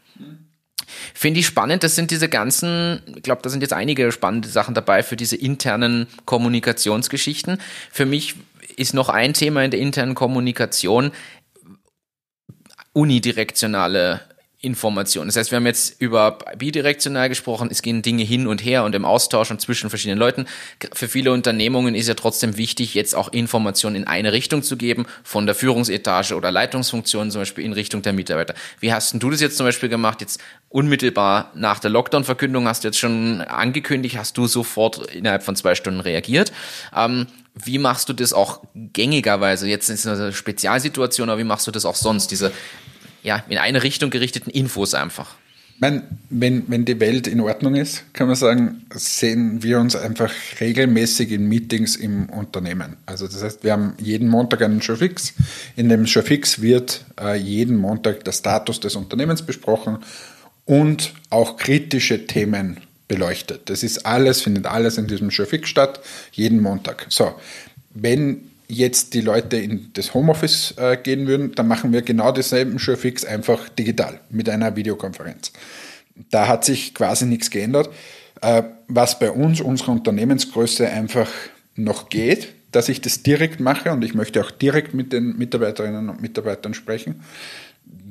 Finde 1.14 1.40
ich 1.40 1.46
spannend. 1.46 1.84
Das 1.84 1.94
sind 1.94 2.10
diese 2.10 2.28
ganzen, 2.28 3.02
ich 3.14 3.22
glaube, 3.22 3.42
da 3.42 3.48
sind 3.48 3.62
jetzt 3.62 3.72
einige 3.72 4.10
spannende 4.12 4.48
Sachen 4.48 4.74
dabei 4.74 5.02
für 5.02 5.16
diese 5.16 5.36
internen 5.36 6.08
Kommunikationsgeschichten. 6.24 7.58
Für 7.92 8.06
mich 8.06 8.34
ist 8.76 8.94
noch 8.94 9.08
ein 9.08 9.34
Thema 9.34 9.64
in 9.64 9.70
der 9.70 9.80
internen 9.80 10.14
Kommunikation 10.14 11.12
unidirektionale 12.92 14.20
Information. 14.62 15.26
Das 15.26 15.36
heißt, 15.36 15.52
wir 15.52 15.56
haben 15.56 15.64
jetzt 15.64 16.02
über 16.02 16.36
bidirektional 16.58 17.30
gesprochen, 17.30 17.68
es 17.70 17.80
gehen 17.80 18.02
Dinge 18.02 18.24
hin 18.24 18.46
und 18.46 18.62
her 18.62 18.84
und 18.84 18.94
im 18.94 19.06
Austausch 19.06 19.50
und 19.50 19.58
zwischen 19.58 19.88
verschiedenen 19.88 20.18
Leuten. 20.18 20.44
Für 20.92 21.08
viele 21.08 21.32
Unternehmungen 21.32 21.94
ist 21.94 22.08
ja 22.08 22.14
trotzdem 22.14 22.58
wichtig, 22.58 22.92
jetzt 22.92 23.14
auch 23.14 23.32
Informationen 23.32 23.96
in 23.96 24.06
eine 24.06 24.32
Richtung 24.32 24.62
zu 24.62 24.76
geben, 24.76 25.06
von 25.24 25.46
der 25.46 25.54
Führungsetage 25.54 26.34
oder 26.34 26.50
Leitungsfunktion 26.50 27.30
zum 27.30 27.40
Beispiel 27.40 27.64
in 27.64 27.72
Richtung 27.72 28.02
der 28.02 28.12
Mitarbeiter. 28.12 28.54
Wie 28.80 28.92
hast 28.92 29.14
du 29.14 29.30
das 29.30 29.40
jetzt 29.40 29.56
zum 29.56 29.64
Beispiel 29.64 29.88
gemacht? 29.88 30.20
Jetzt 30.20 30.42
unmittelbar 30.68 31.52
nach 31.54 31.78
der 31.78 31.90
Lockdown-Verkündung 31.90 32.68
hast 32.68 32.84
du 32.84 32.88
jetzt 32.88 32.98
schon 32.98 33.40
angekündigt, 33.40 34.18
hast 34.18 34.36
du 34.36 34.46
sofort 34.46 35.06
innerhalb 35.14 35.42
von 35.42 35.56
zwei 35.56 35.74
Stunden 35.74 36.00
reagiert. 36.00 36.52
Ähm, 36.94 37.28
wie 37.64 37.78
machst 37.78 38.08
du 38.08 38.12
das 38.12 38.32
auch 38.32 38.62
gängigerweise? 38.74 39.68
Jetzt 39.68 39.88
ist 39.88 40.06
es 40.06 40.18
eine 40.18 40.32
Spezialsituation, 40.32 41.28
aber 41.28 41.38
wie 41.38 41.44
machst 41.44 41.66
du 41.66 41.70
das 41.70 41.84
auch 41.84 41.96
sonst? 41.96 42.30
Diese 42.30 42.52
ja, 43.22 43.44
in 43.48 43.58
eine 43.58 43.82
Richtung 43.82 44.10
gerichteten 44.10 44.50
Infos 44.50 44.94
einfach. 44.94 45.34
Meine, 45.78 46.02
wenn, 46.28 46.64
wenn 46.68 46.84
die 46.84 47.00
Welt 47.00 47.26
in 47.26 47.40
Ordnung 47.40 47.74
ist, 47.74 48.12
kann 48.12 48.26
man 48.26 48.36
sagen, 48.36 48.84
sehen 48.94 49.62
wir 49.62 49.80
uns 49.80 49.96
einfach 49.96 50.30
regelmäßig 50.60 51.32
in 51.32 51.48
Meetings 51.48 51.96
im 51.96 52.28
Unternehmen. 52.28 52.98
Also 53.06 53.26
das 53.26 53.42
heißt, 53.42 53.64
wir 53.64 53.72
haben 53.72 53.94
jeden 53.98 54.28
Montag 54.28 54.60
einen 54.60 54.82
Showfix. 54.82 55.32
In 55.76 55.88
dem 55.88 56.06
Showfix 56.06 56.60
wird 56.60 57.06
äh, 57.18 57.34
jeden 57.34 57.76
Montag 57.76 58.24
der 58.24 58.32
Status 58.32 58.80
des 58.80 58.94
Unternehmens 58.94 59.40
besprochen 59.40 60.00
und 60.66 61.14
auch 61.30 61.56
kritische 61.56 62.26
Themen 62.26 62.76
beleuchtet. 63.10 63.68
Das 63.68 63.82
ist 63.82 64.06
alles, 64.06 64.40
findet 64.40 64.66
alles 64.66 64.96
in 64.96 65.08
diesem 65.08 65.32
Showfix 65.32 65.68
statt, 65.68 66.00
jeden 66.30 66.60
Montag. 66.62 67.06
So, 67.08 67.34
wenn 67.92 68.48
jetzt 68.68 69.14
die 69.14 69.20
Leute 69.20 69.56
in 69.56 69.90
das 69.94 70.14
Homeoffice 70.14 70.74
äh, 70.76 70.96
gehen 70.96 71.26
würden, 71.26 71.52
dann 71.56 71.66
machen 71.66 71.92
wir 71.92 72.02
genau 72.02 72.30
denselben 72.30 72.78
Showfix 72.78 73.24
einfach 73.24 73.68
digital 73.68 74.20
mit 74.30 74.48
einer 74.48 74.76
Videokonferenz. 74.76 75.50
Da 76.30 76.46
hat 76.46 76.64
sich 76.64 76.94
quasi 76.94 77.26
nichts 77.26 77.50
geändert. 77.50 77.90
Äh, 78.42 78.62
was 78.86 79.18
bei 79.18 79.32
uns, 79.32 79.60
unserer 79.60 79.90
Unternehmensgröße 79.90 80.88
einfach 80.88 81.28
noch 81.74 82.10
geht, 82.10 82.52
dass 82.70 82.88
ich 82.88 83.00
das 83.00 83.24
direkt 83.24 83.58
mache 83.58 83.90
und 83.90 84.04
ich 84.04 84.14
möchte 84.14 84.40
auch 84.40 84.52
direkt 84.52 84.94
mit 84.94 85.12
den 85.12 85.36
Mitarbeiterinnen 85.36 86.08
und 86.08 86.22
Mitarbeitern 86.22 86.74
sprechen. 86.74 87.24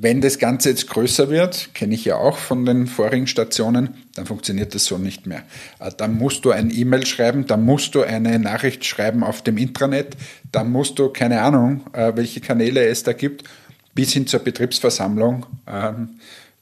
Wenn 0.02 0.22
das 0.22 0.38
Ganze 0.38 0.70
jetzt 0.70 0.88
größer 0.88 1.28
wird, 1.28 1.74
kenne 1.74 1.94
ich 1.94 2.06
ja 2.06 2.16
auch 2.16 2.38
von 2.38 2.64
den 2.64 2.86
vorigen 2.86 3.26
Stationen, 3.26 3.94
dann 4.14 4.24
funktioniert 4.24 4.74
das 4.74 4.86
so 4.86 4.96
nicht 4.96 5.26
mehr. 5.26 5.42
Äh, 5.78 5.90
dann 5.96 6.16
musst 6.16 6.44
du 6.44 6.52
ein 6.52 6.70
E-Mail 6.74 7.04
schreiben, 7.04 7.46
dann 7.46 7.64
musst 7.64 7.94
du 7.94 8.02
eine 8.02 8.38
Nachricht 8.38 8.84
schreiben 8.84 9.22
auf 9.22 9.42
dem 9.42 9.58
Intranet, 9.58 10.16
dann 10.52 10.72
musst 10.72 10.98
du, 10.98 11.10
keine 11.10 11.42
Ahnung, 11.42 11.82
äh, 11.92 12.12
welche 12.14 12.40
Kanäle 12.40 12.86
es 12.86 13.02
da 13.02 13.12
gibt, 13.12 13.44
bis 13.94 14.12
hin 14.12 14.26
zur 14.26 14.40
Betriebsversammlung. 14.40 15.44
Ähm, 15.66 16.10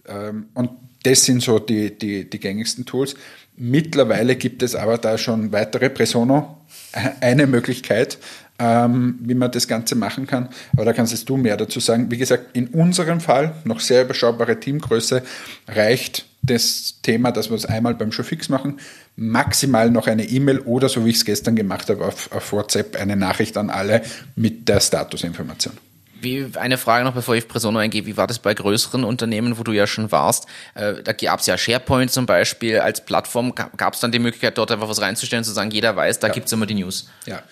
ähm, 0.09 0.47
und 0.55 0.71
das 1.05 1.25
sind 1.25 1.43
so 1.43 1.59
die, 1.61 1.97
die, 1.97 2.29
die 2.29 2.41
gängigsten 2.41 2.85
Tools. 2.85 3.15
Mittlerweile 3.57 4.37
gibt 4.37 4.63
es 4.63 4.75
aber 4.75 4.99
da 4.99 5.17
schon 5.17 5.53
weitere 5.53 5.91
Presono, 5.91 6.59
eine 7.21 7.47
Möglichkeit, 7.47 8.19
ähm, 8.59 9.19
wie 9.21 9.35
man 9.35 9.51
das 9.51 9.69
Ganze 9.69 9.95
machen 9.95 10.27
kann. 10.27 10.49
Aber 10.75 10.85
da 10.85 10.93
kannst 10.93 11.29
du 11.29 11.37
mehr 11.37 11.57
dazu 11.57 11.81
sagen. 11.81 12.11
Wie 12.11 12.19
gesagt, 12.19 12.57
in 12.57 12.69
unserem 12.69 13.21
Fall, 13.21 13.55
noch 13.65 13.81
sehr 13.81 14.03
überschaubare 14.03 14.59
Teamgröße, 14.59 15.23
reicht 15.69 16.27
das 16.43 16.97
Thema, 17.03 17.33
dass 17.33 17.51
wir 17.51 17.57
es 17.57 17.67
einmal 17.67 17.95
beim 17.95 18.13
Showfix 18.13 18.49
machen, 18.49 18.79
maximal 19.17 19.91
noch 19.91 20.07
eine 20.07 20.25
E-Mail 20.25 20.61
oder 20.61 20.89
so 20.89 21.05
wie 21.05 21.11
ich 21.11 21.17
es 21.17 21.25
gestern 21.25 21.57
gemacht 21.57 21.89
habe, 21.91 22.05
auf, 22.05 22.31
auf 22.33 22.53
WhatsApp 22.53 22.97
eine 22.97 23.17
Nachricht 23.17 23.57
an 23.57 23.71
alle 23.71 24.03
mit 24.37 24.69
der 24.69 24.81
Statusinformation. 24.81 25.75
Wie 26.21 26.47
eine 26.57 26.79
Frage 26.79 27.05
noch, 27.05 27.15
bevor 27.15 27.37
ich 27.37 27.45
auf 27.45 27.49
Presono 27.49 27.79
eingehe. 27.79 28.05
Wie 28.05 28.17
war 28.17 28.27
das 28.27 28.41
bei 28.41 28.53
größeren 28.53 29.05
Unternehmen, 29.05 29.57
wo 29.57 29.63
du 29.63 29.71
ja 29.71 29.87
schon 29.87 30.11
warst? 30.11 30.47
Äh, 30.75 30.95
da 31.05 31.13
gab 31.13 31.39
es 31.39 31.47
ja 31.47 31.57
SharePoint 31.57 32.11
zum 32.11 32.27
Beispiel 32.27 32.81
als 32.81 33.05
Plattform. 33.05 33.55
Gab 33.55 33.95
es 33.95 34.01
dann 34.01 34.11
die 34.11 34.19
Möglichkeit, 34.19 34.59
dort 34.59 34.73
einfach 34.73 34.89
was 34.89 35.01
reinzustellen, 35.01 35.45
zu 35.45 35.53
sagen, 35.53 35.71
jeder 35.71 35.95
weiß, 35.95 36.19
da 36.19 36.27
ja. 36.27 36.33
gibt 36.33 36.47
es 36.47 36.53
immer 36.53 36.67
die 36.67 36.75
News? 36.75 37.09
Ja, 37.27 37.43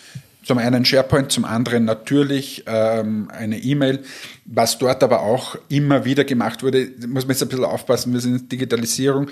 zum 0.46 0.59
einen 0.59 0.85
SharePoint, 0.85 1.32
zum 1.32 1.44
anderen 1.44 1.85
natürlich 1.85 2.62
ähm, 2.66 3.28
eine 3.32 3.59
E-Mail. 3.59 4.04
Was 4.44 4.78
dort 4.78 5.02
aber 5.02 5.20
auch 5.20 5.56
immer 5.68 6.04
wieder 6.04 6.22
gemacht 6.22 6.62
wurde, 6.62 6.88
muss 7.09 7.24
man 7.24 7.30
jetzt 7.30 7.42
ein 7.42 7.48
bisschen 7.48 7.64
aufpassen, 7.64 8.12
wir 8.12 8.20
sind 8.20 8.42
in 8.42 8.48
Digitalisierung. 8.48 9.28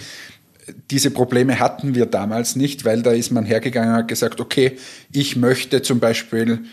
Diese 0.91 1.13
Probleme 1.13 1.61
hatten 1.61 1.95
wir 1.95 2.07
damals 2.07 2.57
nicht, 2.57 2.85
weil 2.85 3.03
da 3.03 3.13
ist 3.13 3.31
man 3.31 3.45
hergegangen 3.45 3.91
und 3.91 3.97
hat 3.99 4.09
gesagt, 4.09 4.41
okay, 4.41 4.77
ich 5.13 5.37
möchte 5.37 5.83
zum 5.83 6.01
Beispiel, 6.01 6.65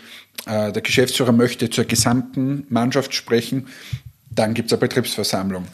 äh, 0.46 0.72
der 0.72 0.82
Geschäftsführer 0.82 1.32
möchte 1.32 1.70
zur 1.70 1.84
gesamten 1.84 2.66
Mannschaft 2.68 3.14
sprechen, 3.14 3.68
dann 4.28 4.54
gibt 4.54 4.66
es 4.66 4.72
eine 4.72 4.80
Betriebsversammlung. 4.80 5.68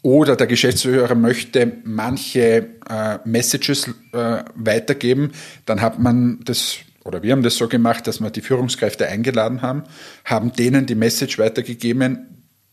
Oder 0.00 0.34
der 0.34 0.46
Geschäftsführer 0.46 1.14
möchte 1.14 1.72
manche 1.84 2.68
äh, 2.88 3.18
Messages 3.24 3.88
äh, 4.12 4.44
weitergeben, 4.54 5.32
dann 5.66 5.82
hat 5.82 5.98
man 5.98 6.38
das 6.44 6.78
oder 7.08 7.22
wir 7.22 7.32
haben 7.32 7.42
das 7.42 7.56
so 7.56 7.68
gemacht, 7.68 8.06
dass 8.06 8.20
wir 8.20 8.30
die 8.30 8.42
Führungskräfte 8.42 9.08
eingeladen 9.08 9.62
haben, 9.62 9.84
haben 10.26 10.52
denen 10.52 10.84
die 10.84 10.94
Message 10.94 11.38
weitergegeben, 11.38 12.26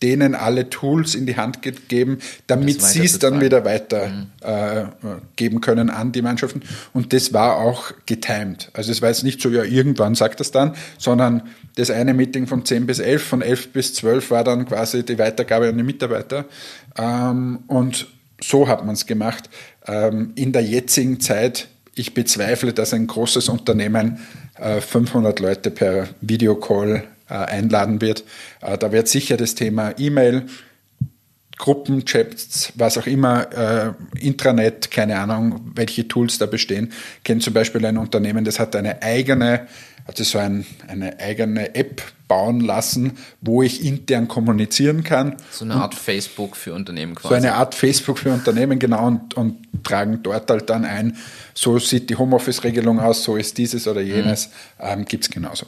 denen 0.03 0.35
alle 0.35 0.69
Tools 0.69 1.15
in 1.15 1.25
die 1.25 1.37
Hand 1.37 1.61
gegeben, 1.61 2.19
damit 2.47 2.81
sie 2.81 3.05
es 3.05 3.17
dann 3.17 3.39
wieder 3.39 3.63
weitergeben 3.63 4.29
mhm. 4.43 5.57
äh, 5.57 5.59
können 5.61 5.89
an 5.89 6.11
die 6.11 6.21
Mannschaften. 6.21 6.63
Und 6.91 7.13
das 7.13 7.31
war 7.31 7.55
auch 7.57 7.93
getimed. 8.05 8.71
Also 8.73 8.91
es 8.91 9.01
war 9.01 9.07
jetzt 9.07 9.23
nicht 9.23 9.41
so, 9.41 9.49
ja, 9.49 9.63
irgendwann 9.63 10.13
sagt 10.13 10.41
das 10.41 10.51
dann, 10.51 10.75
sondern 10.97 11.43
das 11.75 11.89
eine 11.89 12.13
Meeting 12.13 12.45
von 12.45 12.65
10 12.65 12.85
bis 12.85 12.99
11, 12.99 13.23
von 13.23 13.41
11 13.41 13.71
bis 13.71 13.93
12 13.93 14.31
war 14.31 14.43
dann 14.43 14.65
quasi 14.65 15.03
die 15.05 15.17
Weitergabe 15.17 15.69
an 15.69 15.77
die 15.77 15.83
Mitarbeiter. 15.83 16.43
Ähm, 16.97 17.59
und 17.67 18.07
so 18.43 18.67
hat 18.67 18.85
man 18.85 18.95
es 18.95 19.05
gemacht. 19.05 19.49
Ähm, 19.87 20.33
in 20.35 20.51
der 20.51 20.63
jetzigen 20.63 21.21
Zeit 21.21 21.69
ich 21.95 22.13
bezweifle, 22.13 22.73
dass 22.73 22.93
ein 22.93 23.07
großes 23.07 23.49
Unternehmen 23.49 24.19
500 24.57 25.39
äh, 25.39 25.43
Leute 25.43 25.71
per 25.71 26.09
Videocall 26.21 27.03
äh, 27.29 27.33
einladen 27.33 28.01
wird. 28.01 28.23
Äh, 28.61 28.77
da 28.77 28.91
wird 28.91 29.07
sicher 29.07 29.37
das 29.37 29.55
Thema 29.55 29.93
E-Mail, 29.97 30.45
Gruppenchats, 31.57 32.73
was 32.75 32.97
auch 32.97 33.07
immer, 33.07 33.95
Intranet, 34.19 34.91
keine 34.91 35.17
Ahnung, 35.17 35.71
welche 35.75 36.07
Tools 36.07 36.37
da 36.37 36.45
bestehen. 36.45 36.91
Ich 37.17 37.23
kenne 37.23 37.41
zum 37.41 37.53
Beispiel 37.53 37.85
ein 37.85 37.97
Unternehmen, 37.97 38.43
das 38.43 38.59
hat 38.59 38.75
eine 38.75 39.01
eigene 39.01 39.67
hat 40.07 40.17
sich 40.17 40.29
so 40.29 40.37
ein, 40.37 40.65
eine 40.87 41.19
eigene 41.19 41.73
App 41.73 42.01
bauen 42.27 42.59
lassen, 42.59 43.17
wo 43.41 43.63
ich 43.63 43.83
intern 43.83 44.27
kommunizieren 44.27 45.03
kann. 45.03 45.35
So 45.51 45.65
eine 45.65 45.75
Art 45.75 45.95
Facebook 45.95 46.55
für 46.55 46.73
Unternehmen 46.73 47.15
quasi. 47.15 47.29
So 47.29 47.35
eine 47.35 47.55
Art 47.55 47.75
Facebook 47.75 48.19
für 48.19 48.31
Unternehmen, 48.31 48.77
genau, 48.77 49.07
und, 49.07 49.33
und 49.33 49.83
tragen 49.83 50.21
dort 50.21 50.49
halt 50.49 50.69
dann 50.69 50.85
ein, 50.85 51.17
so 51.53 51.79
sieht 51.79 52.09
die 52.09 52.15
Homeoffice-Regelung 52.15 52.99
aus, 52.99 53.23
so 53.23 53.35
ist 53.35 53.57
dieses 53.57 53.87
oder 53.87 54.01
jenes, 54.01 54.47
mhm. 54.47 54.85
ähm, 54.87 55.05
gibt 55.05 55.23
es 55.23 55.29
genauso. 55.29 55.65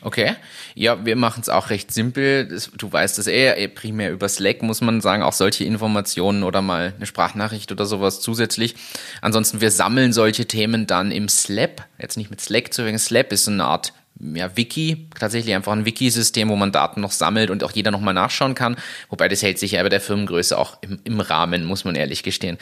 Okay. 0.00 0.34
Ja, 0.74 1.04
wir 1.04 1.16
machen 1.16 1.40
es 1.40 1.48
auch 1.48 1.70
recht 1.70 1.92
simpel. 1.92 2.60
Du 2.76 2.92
weißt 2.92 3.18
es 3.18 3.26
eh, 3.26 3.50
eh, 3.52 3.68
primär 3.68 4.12
über 4.12 4.28
Slack 4.28 4.62
muss 4.62 4.80
man 4.80 5.00
sagen, 5.00 5.22
auch 5.22 5.32
solche 5.32 5.64
Informationen 5.64 6.42
oder 6.42 6.62
mal 6.62 6.94
eine 6.96 7.06
Sprachnachricht 7.06 7.72
oder 7.72 7.86
sowas 7.86 8.20
zusätzlich. 8.20 8.74
Ansonsten, 9.22 9.60
wir 9.60 9.70
sammeln 9.70 10.12
solche 10.12 10.46
Themen 10.46 10.86
dann 10.86 11.10
im 11.10 11.28
Slap. 11.28 11.84
Jetzt 11.98 12.16
nicht 12.16 12.30
mit 12.30 12.40
Slack 12.40 12.72
zu 12.72 12.84
wegen. 12.84 12.98
Slap 12.98 13.32
ist 13.32 13.48
eine 13.48 13.64
Art 13.64 13.92
ja, 14.18 14.56
Wiki, 14.56 15.08
tatsächlich 15.18 15.54
einfach 15.54 15.72
ein 15.72 15.84
Wiki-System, 15.84 16.48
wo 16.48 16.56
man 16.56 16.72
Daten 16.72 17.00
noch 17.00 17.10
sammelt 17.10 17.50
und 17.50 17.62
auch 17.62 17.72
jeder 17.72 17.90
nochmal 17.90 18.14
nachschauen 18.14 18.54
kann. 18.54 18.76
Wobei 19.10 19.28
das 19.28 19.42
hält 19.42 19.58
sich 19.58 19.72
ja 19.72 19.82
bei 19.82 19.88
der 19.88 20.00
Firmengröße 20.00 20.56
auch 20.56 20.78
im, 20.80 21.00
im 21.04 21.20
Rahmen, 21.20 21.64
muss 21.64 21.84
man 21.84 21.94
ehrlich 21.94 22.22
gestehen. 22.22 22.56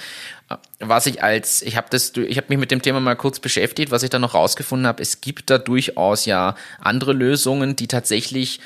Was 0.79 1.07
ich 1.07 1.23
als, 1.23 1.63
ich 1.63 1.77
habe 1.77 1.87
das, 1.91 2.13
ich 2.17 2.37
habe 2.37 2.49
mich 2.51 2.59
mit 2.59 2.71
dem 2.71 2.83
Thema 2.83 3.01
mal 3.01 3.17
kurz 3.17 3.41
beschäftigt, 3.41 3.91
was 3.91 4.03
ich 4.03 4.11
da 4.11 4.19
noch 4.19 4.35
rausgefunden 4.35 4.87
habe, 4.87 5.03
es 5.03 5.21
gibt 5.21 5.49
da 5.49 5.59
durchaus 5.59 6.27
ja 6.27 6.55
andere 6.81 7.13
Lösungen, 7.13 7.77
die 7.77 7.89
tatsächlich 7.89 8.61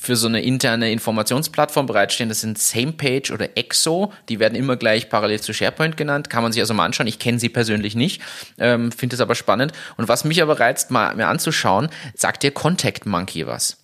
für 0.00 0.16
so 0.16 0.28
eine 0.28 0.42
interne 0.42 0.90
Informationsplattform 0.92 1.84
bereitstehen. 1.84 2.30
Das 2.30 2.40
sind 2.40 2.58
Samepage 2.58 3.32
oder 3.32 3.58
Exo. 3.58 4.14
Die 4.30 4.38
werden 4.38 4.54
immer 4.54 4.76
gleich 4.76 5.10
parallel 5.10 5.40
zu 5.40 5.52
SharePoint 5.52 5.98
genannt. 5.98 6.30
Kann 6.30 6.42
man 6.42 6.52
sich 6.52 6.62
also 6.62 6.72
mal 6.72 6.86
anschauen. 6.86 7.06
Ich 7.06 7.18
kenne 7.18 7.38
sie 7.38 7.50
persönlich 7.50 7.94
nicht, 7.94 8.22
ähm, 8.58 8.92
finde 8.92 9.14
es 9.14 9.20
aber 9.20 9.34
spannend. 9.34 9.72
Und 9.98 10.08
was 10.08 10.24
mich 10.24 10.40
aber 10.40 10.58
reizt, 10.58 10.90
mal 10.90 11.14
mir 11.16 11.26
anzuschauen, 11.26 11.90
sagt 12.14 12.42
dir 12.42 12.50
Contact 12.50 13.04
Monkey 13.04 13.46
was? 13.46 13.79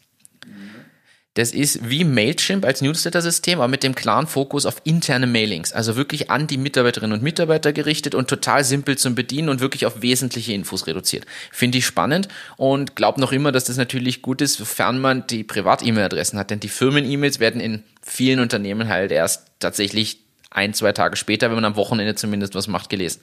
Das 1.37 1.51
ist 1.51 1.91
wie 1.91 2.03
Mailchimp 2.05 2.65
als 2.65 2.81
Newsletter-System, 2.81 3.59
aber 3.59 3.69
mit 3.69 3.83
dem 3.83 3.95
klaren 3.95 4.27
Fokus 4.27 4.65
auf 4.65 4.81
interne 4.85 5.27
Mailings. 5.27 5.71
Also 5.71 5.95
wirklich 5.95 6.31
an 6.31 6.47
die 6.47 6.57
Mitarbeiterinnen 6.57 7.15
und 7.15 7.23
Mitarbeiter 7.23 7.75
gerichtet 7.75 8.15
und 8.15 8.29
total 8.29 8.65
simpel 8.65 8.97
zum 8.97 9.15
Bedienen 9.15 9.51
und 9.51 9.61
wirklich 9.61 9.85
auf 9.85 10.01
wesentliche 10.01 10.55
Infos 10.55 10.87
reduziert. 10.87 11.27
Finde 11.53 11.77
ich 11.77 11.85
spannend 11.85 12.29
und 12.57 12.97
glaube 12.97 13.21
noch 13.21 13.33
immer, 13.33 13.53
dass 13.53 13.65
das 13.65 13.77
natürlich 13.77 14.23
gut 14.23 14.41
ist, 14.41 14.55
sofern 14.55 14.99
man 14.99 15.27
die 15.27 15.45
Privat-E-Mail-Adressen 15.45 16.39
hat. 16.39 16.51
Denn 16.51 16.61
die 16.61 16.71
Firmen-E-Mails 16.71 17.39
werden 17.39 17.61
in 17.61 17.83
vielen 18.01 18.41
Unternehmen 18.41 18.89
halt 18.89 19.13
erst 19.13 19.43
tatsächlich 19.59 20.21
ein, 20.49 20.73
zwei 20.73 20.93
Tage 20.93 21.17
später, 21.17 21.49
wenn 21.49 21.57
man 21.57 21.67
am 21.67 21.77
Wochenende 21.77 22.15
zumindest 22.15 22.55
was 22.55 22.67
macht, 22.67 22.89
gelesen. 22.89 23.21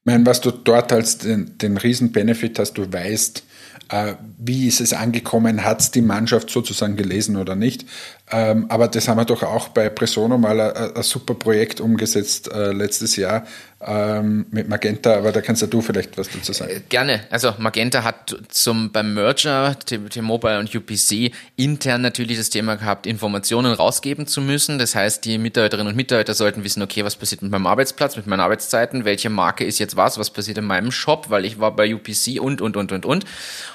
Ich 0.00 0.12
meine, 0.12 0.26
was 0.26 0.42
du 0.42 0.50
dort 0.50 0.92
als 0.92 1.16
den, 1.16 1.56
den 1.56 1.78
Riesen-Benefit 1.78 2.58
hast, 2.58 2.74
du 2.74 2.92
weißt, 2.92 3.44
wie 4.38 4.66
ist 4.66 4.80
es 4.80 4.92
angekommen, 4.92 5.64
hat 5.64 5.80
es 5.80 5.90
die 5.90 6.02
Mannschaft 6.02 6.50
sozusagen 6.50 6.96
gelesen 6.96 7.36
oder 7.36 7.54
nicht. 7.54 7.86
Ähm, 8.30 8.66
aber 8.68 8.88
das 8.88 9.08
haben 9.08 9.18
wir 9.18 9.24
doch 9.24 9.42
auch 9.42 9.68
bei 9.68 9.88
Presono 9.90 10.38
mal 10.38 10.60
ein, 10.60 10.96
ein 10.96 11.02
super 11.02 11.34
Projekt 11.34 11.80
umgesetzt 11.80 12.50
äh, 12.50 12.72
letztes 12.72 13.16
Jahr, 13.16 13.44
ähm, 13.86 14.46
mit 14.50 14.68
Magenta, 14.68 15.16
aber 15.16 15.32
da 15.32 15.40
kannst 15.40 15.62
ja 15.62 15.68
du 15.68 15.80
vielleicht 15.80 16.16
was 16.16 16.28
dazu 16.30 16.52
sagen. 16.52 16.70
Äh, 16.70 16.80
gerne. 16.88 17.20
Also 17.30 17.54
Magenta 17.58 18.02
hat 18.02 18.36
zum 18.48 18.92
beim 18.92 19.14
Merger 19.14 19.76
T-Mobile 19.78 20.58
und 20.58 20.74
UPC 20.74 21.32
intern 21.56 22.02
natürlich 22.02 22.38
das 22.38 22.50
Thema 22.50 22.76
gehabt, 22.76 23.06
Informationen 23.06 23.72
rausgeben 23.72 24.26
zu 24.26 24.40
müssen. 24.40 24.78
Das 24.78 24.94
heißt, 24.94 25.24
die 25.24 25.38
Mitarbeiterinnen 25.38 25.88
und 25.88 25.96
Mitarbeiter 25.96 26.34
sollten 26.34 26.64
wissen, 26.64 26.82
okay, 26.82 27.04
was 27.04 27.16
passiert 27.16 27.42
mit 27.42 27.50
meinem 27.50 27.66
Arbeitsplatz, 27.66 28.16
mit 28.16 28.26
meinen 28.26 28.40
Arbeitszeiten, 28.40 29.04
welche 29.04 29.30
Marke 29.30 29.64
ist 29.64 29.78
jetzt 29.78 29.96
was, 29.96 30.18
was 30.18 30.30
passiert 30.30 30.58
in 30.58 30.64
meinem 30.64 30.90
Shop, 30.90 31.30
weil 31.30 31.44
ich 31.44 31.60
war 31.60 31.74
bei 31.76 31.94
UPC 31.94 32.40
und 32.40 32.60
und 32.60 32.76
und 32.76 32.92
und 32.92 33.06
und. 33.06 33.24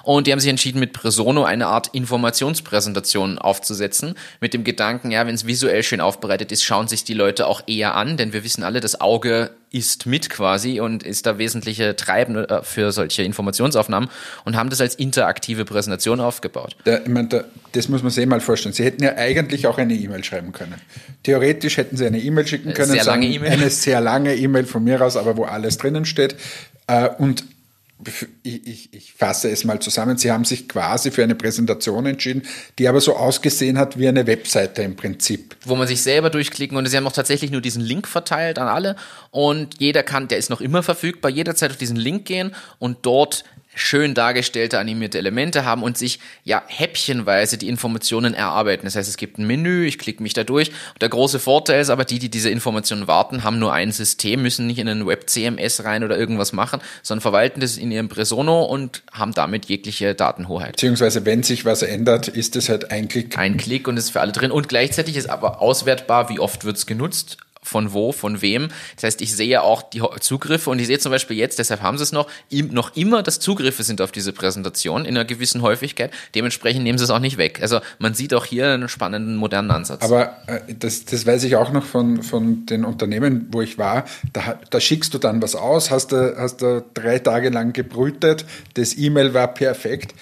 Und 0.04 0.28
die 0.28 0.32
haben 0.32 0.39
sich 0.39 0.50
entschieden, 0.50 0.80
mit 0.80 0.93
Presono 0.93 1.43
eine 1.43 1.67
Art 1.67 1.89
Informationspräsentation 1.93 3.38
aufzusetzen, 3.38 4.15
mit 4.41 4.54
dem 4.54 4.63
Gedanken, 4.63 5.12
ja, 5.12 5.28
wenn 5.28 5.36
es 5.36 5.45
visuell 5.45 5.84
schön 5.84 6.02
aufbereitet 6.02 6.52
ist, 6.52 6.63
schauen 6.63 6.88
sich 6.88 7.04
die 7.04 7.13
Leute 7.13 7.48
auch 7.48 7.62
eher 7.67 7.95
an, 7.95 8.17
denn 8.17 8.34
wir 8.34 8.43
wissen 8.43 8.63
alle, 8.63 8.80
das 8.80 9.00
Auge 9.02 9.52
ist 9.71 10.05
mit 10.05 10.29
quasi 10.29 10.79
und 10.79 11.03
ist 11.03 11.25
da 11.25 11.38
wesentliche 11.38 11.95
Treibende 11.95 12.49
äh, 12.49 12.63
für 12.63 12.91
solche 12.91 13.23
Informationsaufnahmen 13.23 14.10
und 14.45 14.55
haben 14.55 14.69
das 14.69 14.82
als 14.82 14.95
interaktive 14.95 15.65
Präsentation 15.65 16.19
aufgebaut. 16.19 16.75
Da, 16.86 16.99
ich 16.99 17.08
meine, 17.08 17.27
da, 17.27 17.43
das 17.73 17.88
muss 17.88 18.01
man 18.01 18.12
sich 18.12 18.25
mal 18.25 18.39
vorstellen. 18.39 18.73
Sie 18.73 18.84
hätten 18.84 19.03
ja 19.03 19.15
eigentlich 19.15 19.67
auch 19.67 19.77
eine 19.77 19.93
E-Mail 19.93 20.23
schreiben 20.23 20.51
können. 20.51 20.75
Theoretisch 21.23 21.77
hätten 21.77 21.97
Sie 21.97 22.05
eine 22.05 22.19
E-Mail 22.19 22.47
schicken 22.47 22.73
können. 22.73 22.91
Sehr 22.91 23.03
lange 23.03 23.27
E-Mail. 23.27 23.51
Eine 23.51 23.69
sehr 23.69 24.01
lange 24.01 24.36
E-Mail 24.36 24.65
von 24.65 24.84
mir 24.84 25.01
aus, 25.01 25.17
aber 25.17 25.38
wo 25.38 25.43
alles 25.43 25.77
drinnen 25.77 26.05
steht. 26.05 26.36
Äh, 26.88 27.10
und 27.17 27.43
ich, 28.43 28.67
ich, 28.67 28.93
ich 28.93 29.13
fasse 29.13 29.49
es 29.49 29.65
mal 29.65 29.79
zusammen, 29.79 30.17
Sie 30.17 30.31
haben 30.31 30.45
sich 30.45 30.69
quasi 30.69 31.12
für 31.12 31.23
eine 31.23 31.35
Präsentation 31.35 32.05
entschieden, 32.05 32.43
die 32.77 32.88
aber 32.88 33.01
so 33.01 33.15
ausgesehen 33.15 33.77
hat 33.77 33.99
wie 33.99 34.07
eine 34.07 34.25
Webseite 34.25 34.83
im 34.83 34.95
Prinzip. 34.95 35.57
Wo 35.65 35.75
man 35.75 35.88
sich 35.88 36.01
selber 36.01 36.29
durchklicken 36.29 36.77
und 36.77 36.85
Sie 36.85 36.95
haben 36.95 37.07
auch 37.07 37.12
tatsächlich 37.12 37.51
nur 37.51 37.62
diesen 37.62 37.81
Link 37.81 38.07
verteilt 38.07 38.57
an 38.57 38.67
alle 38.67 38.95
und 39.31 39.79
jeder 39.79 40.03
kann, 40.03 40.29
der 40.29 40.38
ist 40.38 40.49
noch 40.49 40.62
immer 40.62 40.81
verfügbar, 40.81 41.29
jederzeit 41.29 41.71
auf 41.71 41.77
diesen 41.77 41.97
Link 41.97 42.25
gehen 42.25 42.55
und 42.79 42.99
dort 43.01 43.43
schön 43.75 44.13
dargestellte 44.13 44.79
animierte 44.79 45.17
Elemente 45.17 45.63
haben 45.63 45.84
und 45.84 45.97
sich 45.97 46.19
ja 46.43 46.62
häppchenweise 46.67 47.58
die 47.58 47.67
Informationen 47.67 48.34
erarbeiten. 48.34 48.86
Das 48.86 48.95
heißt, 48.95 49.08
es 49.08 49.17
gibt 49.17 49.38
ein 49.38 49.47
Menü, 49.47 49.86
ich 49.86 49.99
klicke 49.99 50.23
mich 50.23 50.34
da 50.34 50.43
durch. 50.43 50.69
Und 50.69 51.01
der 51.01 51.10
große 51.10 51.39
Vorteil 51.39 51.82
ist 51.82 51.89
aber, 51.89 52.05
die, 52.05 52.19
die 52.19 52.29
diese 52.29 52.49
Informationen 52.49 53.08
warten, 53.08 53.43
haben 53.43 53.60
nur 53.60 53.73
ein 53.73 53.91
System, 53.91 54.41
müssen 54.41 54.67
nicht 54.67 54.79
in 54.79 54.89
einen 54.89 55.05
Web-CMS 55.05 55.84
rein 55.84 56.03
oder 56.03 56.17
irgendwas 56.17 56.51
machen, 56.51 56.82
sondern 57.03 57.21
verwalten 57.21 57.62
das 57.62 57.77
in 57.77 57.91
ihrem 57.91 58.10
Presono 58.10 58.63
und 58.63 59.03
haben 59.12 59.34
damit 59.34 59.65
jegliche 59.65 60.15
Datenhoheit. 60.15 60.71
Beziehungsweise, 60.71 61.25
wenn 61.25 61.43
sich 61.43 61.65
was 61.65 61.82
ändert, 61.82 62.27
ist 62.27 62.55
es 62.55 62.69
halt 62.69 62.91
ein 62.91 63.08
Klick. 63.08 63.38
Ein 63.38 63.58
Klick 63.58 63.88
und 63.88 63.97
ist 63.97 64.10
für 64.10 64.21
alle 64.21 64.32
drin. 64.32 64.51
Und 64.51 64.67
gleichzeitig 64.67 65.15
ist 65.15 65.29
aber 65.29 65.62
auswertbar, 65.62 66.29
wie 66.29 66.39
oft 66.39 66.65
wird 66.65 66.77
es 66.77 66.86
genutzt 66.86 67.38
von 67.62 67.93
wo, 67.93 68.12
von 68.12 68.41
wem. 68.41 68.69
Das 68.95 69.04
heißt, 69.04 69.22
ich 69.22 69.36
sehe 69.36 69.62
auch 69.62 69.82
die 69.82 70.02
Zugriffe 70.19 70.69
und 70.69 70.80
ich 70.80 70.88
sehe 70.88 71.00
zum 71.00 71.12
Beispiel 71.12 71.38
jetzt, 71.38 71.60
deshalb 71.60 71.82
haben 71.82 71.98
sie 71.98 72.04
es 72.04 72.12
noch, 72.12 72.30
noch 72.52 72.95
immer, 72.95 73.22
dass 73.22 73.39
Zugriffe 73.39 73.84
sind 73.84 74.02
auf 74.02 74.12
diese 74.12 74.34
Präsentation 74.34 75.06
in 75.06 75.15
einer 75.15 75.26
gewissen 75.26 75.62
Häufigkeit. 75.62 76.12
Dementsprechend 76.36 76.84
nehmen 76.84 76.98
sie 76.98 77.04
es 77.04 77.10
auch 77.10 77.19
nicht 77.19 77.38
weg. 77.38 77.60
Also 77.62 77.80
man 78.00 78.13
sieht 78.13 78.34
auch 78.34 78.45
hier 78.45 78.69
einen 78.72 78.88
spannenden, 78.88 79.36
modernen 79.36 79.72
Ansatz. 79.72 80.04
Aber 80.04 80.38
äh, 80.48 80.74
das, 80.74 81.06
das 81.06 81.26
weiß 81.26 81.43
ich 81.43 81.56
auch 81.58 81.72
noch 81.72 81.86
von, 81.86 82.24
von 82.24 82.65
den 82.65 82.86
Unternehmen, 82.86 83.48
wo 83.52 83.62
ich 83.62 83.78
war. 83.78 84.06
Da, 84.34 84.60
da 84.69 84.80
schickst 84.80 85.13
du 85.13 85.17
dann 85.17 85.41
was 85.41 85.56
aus, 85.56 85.91
hast 85.91 86.12
du, 86.12 86.36
hast 86.38 86.62
du 86.62 86.84
drei 86.93 87.19
Tage 87.19 87.50
lang 87.50 87.74
gebrütet, 87.74 88.45
das 88.76 88.98
E-Mail 88.98 89.34
war 89.34 89.54
perfekt. 89.54 90.15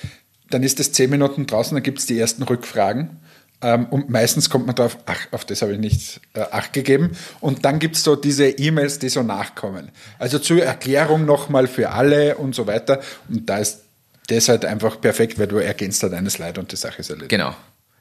Dann 0.50 0.64
ist 0.64 0.80
es 0.80 0.92
zehn 0.92 1.10
Minuten 1.10 1.46
draußen, 1.46 1.76
dann 1.76 1.84
gibt 1.84 2.00
es 2.00 2.06
die 2.06 2.18
ersten 2.18 2.44
Rückfragen 2.44 3.20
und 3.60 4.10
meistens 4.10 4.50
kommt 4.50 4.68
man 4.68 4.76
drauf, 4.76 4.98
ach, 5.08 5.28
auf 5.32 5.44
das 5.44 5.64
habe 5.64 5.74
ich 5.74 5.80
nicht 5.80 6.22
äh, 6.34 6.42
Acht 6.52 6.74
gegeben. 6.74 7.18
Und 7.40 7.66
dann 7.66 7.80
gibt 7.80 7.96
es 7.96 8.04
so 8.04 8.16
diese 8.16 8.48
E-Mails, 8.50 9.00
die 9.00 9.10
so 9.10 9.24
nachkommen. 9.24 9.90
Also 10.20 10.38
zur 10.38 10.64
Erklärung 10.64 11.26
nochmal 11.26 11.68
für 11.68 11.90
alle 11.90 12.38
und 12.38 12.54
so 12.54 12.68
weiter. 12.68 13.02
Und 13.30 13.50
da 13.50 13.58
ist 13.58 13.82
das 14.28 14.50
halt 14.50 14.64
einfach 14.66 15.02
perfekt, 15.02 15.40
weil 15.40 15.48
du 15.48 15.58
ergänzt 15.58 16.04
halt 16.04 16.14
eine 16.14 16.30
Slide 16.30 16.60
und 16.60 16.72
die 16.72 16.76
Sache 16.76 17.00
ist 17.00 17.10
erledigt. 17.10 17.30
Genau. 17.30 17.56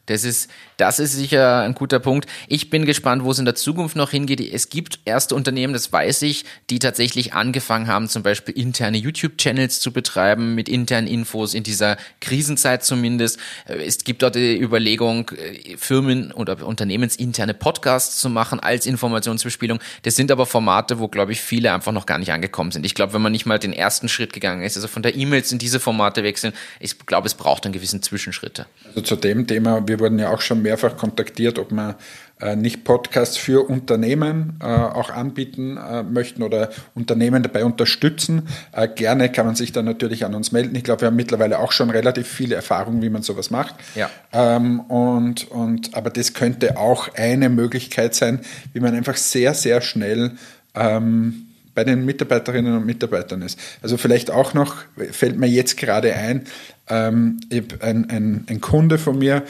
Das 0.07 0.25
ist, 0.25 0.51
das 0.77 0.99
ist 0.99 1.13
sicher 1.13 1.61
ein 1.63 1.75
guter 1.75 1.99
Punkt. 1.99 2.29
Ich 2.49 2.71
bin 2.71 2.85
gespannt, 2.85 3.25
wo 3.25 3.33
es 3.33 3.39
in 3.39 3.45
der 3.45 3.55
Zukunft 3.55 3.97
noch 3.97 4.11
hingeht. 4.11 4.41
Es 4.41 4.69
gibt 4.69 5.01
erste 5.05 5.35
Unternehmen, 5.35 5.73
das 5.73 5.93
weiß 5.93 6.23
ich, 6.23 6.45
die 6.71 6.79
tatsächlich 6.79 7.35
angefangen 7.35 7.89
haben, 7.89 8.09
zum 8.09 8.23
Beispiel 8.23 8.57
interne 8.57 8.99
YouTube-Channels 8.99 9.81
zu 9.81 9.93
betreiben 9.93 10.55
mit 10.55 10.69
internen 10.69 11.09
Infos 11.09 11.55
in 11.55 11.63
dieser 11.63 11.97
Krisenzeit 12.21 12.85
zumindest. 12.85 13.39
Es 13.67 13.99
gibt 13.99 14.23
dort 14.23 14.37
die 14.37 14.61
Überlegung, 14.61 15.31
Firmen 15.77 16.33
oder 16.33 16.65
unternehmensinterne 16.65 17.55
Podcasts 17.55 18.21
zu 18.21 18.29
machen 18.29 18.61
als 18.61 18.87
Informationsbespielung. 18.87 19.81
Das 20.03 20.17
sind 20.17 20.31
aber 20.31 20.47
Formate, 20.47 20.99
wo, 20.99 21.09
glaube 21.09 21.33
ich, 21.33 21.41
viele 21.41 21.73
einfach 21.73 21.93
noch 21.93 22.07
gar 22.07 22.19
nicht 22.19 22.33
angekommen 22.33 22.71
sind. 22.71 22.87
Ich 22.87 22.95
glaube, 22.95 23.13
wenn 23.13 23.23
man 23.23 23.33
nicht 23.33 23.47
mal 23.47 23.59
den 23.59 23.73
ersten 23.73 24.09
Schritt 24.09 24.33
gegangen 24.33 24.63
ist, 24.63 24.77
also 24.77 24.89
von 24.89 25.03
der 25.03 25.17
E-Mails 25.17 25.51
in 25.53 25.59
diese 25.59 25.81
Formate 25.81 26.23
wechseln, 26.23 26.53
ich 26.81 26.99
glaube, 27.07 27.27
es 27.27 27.35
braucht 27.35 27.65
einen 27.65 27.73
gewissen 27.73 28.03
Zwischenschritte. 28.03 28.67
Also 28.89 29.01
zu 29.01 29.17
dem 29.17 29.47
Thema, 29.47 29.87
wir 29.87 29.96
wir 29.97 30.01
wurden 30.01 30.19
ja 30.19 30.31
auch 30.31 30.43
schon 30.43 30.63
mehrfach 30.63 30.97
kontaktiert, 30.97 31.59
ob 31.59 31.71
wir 31.71 31.97
äh, 32.39 32.55
nicht 32.55 32.85
Podcasts 32.85 33.39
für 33.39 33.67
Unternehmen 33.67 34.59
äh, 34.61 34.67
auch 34.67 35.09
anbieten 35.09 35.79
äh, 35.79 36.03
möchten 36.03 36.43
oder 36.43 36.69
Unternehmen 36.95 37.43
dabei 37.43 37.65
unterstützen. 37.65 38.47
Äh, 38.73 38.89
gerne 38.89 39.33
kann 39.33 39.47
man 39.47 39.55
sich 39.55 39.73
dann 39.73 39.87
natürlich 39.87 40.25
an 40.27 40.35
uns 40.35 40.53
melden. 40.53 40.77
Ich 40.77 40.85
glaube, 40.85 41.01
wir 41.01 41.07
haben 41.07 41.17
mittlerweile 41.17 41.59
auch 41.59 41.73
schon 41.73 41.89
relativ 41.89 42.29
viele 42.29 42.55
Erfahrungen, 42.55 43.01
wie 43.01 43.09
man 43.09 43.23
sowas 43.23 43.51
macht. 43.51 43.75
Ja. 43.95 44.11
Ähm, 44.35 44.81
und, 44.81 45.51
und, 45.51 45.95
aber 45.95 46.11
das 46.11 46.35
könnte 46.35 46.77
auch 46.77 47.09
eine 47.15 47.49
Möglichkeit 47.49 48.15
sein, 48.15 48.41
wie 48.75 48.81
man 48.81 48.95
einfach 48.95 49.17
sehr, 49.17 49.55
sehr 49.55 49.81
schnell 49.81 50.33
ähm, 50.75 51.47
bei 51.75 51.85
den 51.85 52.05
Mitarbeiterinnen 52.05 52.77
und 52.77 52.85
Mitarbeitern 52.85 53.41
ist. 53.41 53.59
Also 53.81 53.97
vielleicht 53.97 54.31
auch 54.31 54.53
noch, 54.53 54.77
fällt 55.11 55.39
mir 55.39 55.47
jetzt 55.47 55.79
gerade 55.79 56.15
ein, 56.15 56.45
ähm, 56.89 57.41
ein, 57.81 58.11
ein, 58.11 58.45
ein 58.47 58.61
Kunde 58.61 58.99
von 58.99 59.19
mir, 59.19 59.43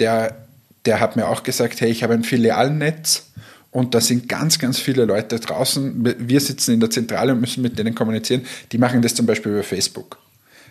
der, 0.00 0.46
der 0.86 1.00
hat 1.00 1.16
mir 1.16 1.28
auch 1.28 1.42
gesagt, 1.42 1.80
hey, 1.80 1.90
ich 1.90 2.02
habe 2.02 2.14
ein 2.14 2.24
Filialnetz 2.24 3.30
und 3.70 3.94
da 3.94 4.00
sind 4.00 4.28
ganz, 4.28 4.58
ganz 4.58 4.78
viele 4.78 5.04
Leute 5.04 5.38
draußen. 5.38 6.16
Wir 6.18 6.40
sitzen 6.40 6.74
in 6.74 6.80
der 6.80 6.90
Zentrale 6.90 7.32
und 7.32 7.40
müssen 7.40 7.62
mit 7.62 7.78
denen 7.78 7.94
kommunizieren. 7.94 8.42
Die 8.72 8.78
machen 8.78 9.02
das 9.02 9.14
zum 9.14 9.26
Beispiel 9.26 9.52
über 9.52 9.62
Facebook. 9.62 10.18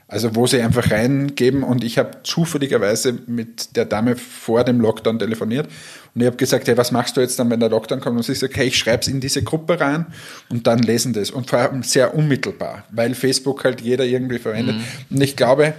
Also 0.09 0.35
wo 0.35 0.47
sie 0.47 0.59
einfach 0.59 0.89
reingeben 0.89 1.61
und 1.61 1.83
ich 1.83 1.99
habe 1.99 2.23
zufälligerweise 2.23 3.19
mit 3.27 3.75
der 3.75 3.85
Dame 3.85 4.15
vor 4.15 4.63
dem 4.63 4.81
Lockdown 4.81 5.19
telefoniert 5.19 5.67
und 6.15 6.21
ich 6.21 6.25
habe 6.25 6.35
gesagt, 6.35 6.67
hey, 6.67 6.75
was 6.75 6.91
machst 6.91 7.15
du 7.15 7.21
jetzt 7.21 7.37
dann, 7.37 7.51
wenn 7.51 7.59
der 7.59 7.69
Lockdown 7.69 7.99
kommt? 7.99 8.17
Und 8.17 8.23
sie 8.23 8.33
sagt, 8.33 8.57
hey, 8.57 8.67
ich 8.67 8.77
schreibe 8.77 9.01
es 9.01 9.07
in 9.07 9.21
diese 9.21 9.43
Gruppe 9.43 9.79
rein 9.79 10.07
und 10.49 10.65
dann 10.65 10.79
lesen 10.79 11.13
das. 11.13 11.29
Und 11.29 11.51
vor 11.51 11.59
allem 11.59 11.83
sehr 11.83 12.15
unmittelbar, 12.15 12.85
weil 12.89 13.13
Facebook 13.13 13.63
halt 13.63 13.81
jeder 13.81 14.03
irgendwie 14.03 14.39
verwendet. 14.39 14.77
Mhm. 14.77 15.15
Und 15.15 15.21
ich 15.21 15.35
glaube, 15.35 15.75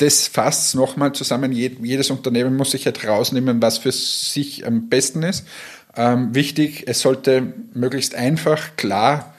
das 0.00 0.26
fasst 0.26 0.68
es 0.68 0.74
nochmal 0.74 1.12
zusammen. 1.12 1.52
Jedes 1.52 2.10
Unternehmen 2.10 2.56
muss 2.56 2.70
sich 2.70 2.86
halt 2.86 3.06
rausnehmen, 3.06 3.60
was 3.60 3.78
für 3.78 3.92
sich 3.92 4.66
am 4.66 4.88
besten 4.88 5.22
ist. 5.22 5.46
Ähm, 5.94 6.34
wichtig, 6.34 6.84
es 6.86 7.00
sollte 7.00 7.52
möglichst 7.74 8.14
einfach, 8.14 8.76
klar 8.76 9.34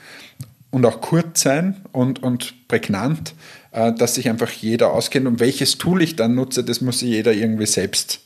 und 0.69 0.85
auch 0.85 1.01
kurz 1.01 1.41
sein 1.41 1.77
und, 1.91 2.21
und 2.21 2.67
prägnant, 2.67 3.33
äh, 3.71 3.91
dass 3.93 4.15
sich 4.15 4.29
einfach 4.29 4.51
jeder 4.51 4.91
auskennt. 4.91 5.25
Und 5.27 5.39
welches 5.39 5.77
Tool 5.77 6.01
ich 6.01 6.15
dann 6.15 6.35
nutze, 6.35 6.63
das 6.63 6.81
muss 6.81 6.99
sich 6.99 7.09
jeder 7.09 7.33
irgendwie 7.33 7.65
selbst 7.65 8.19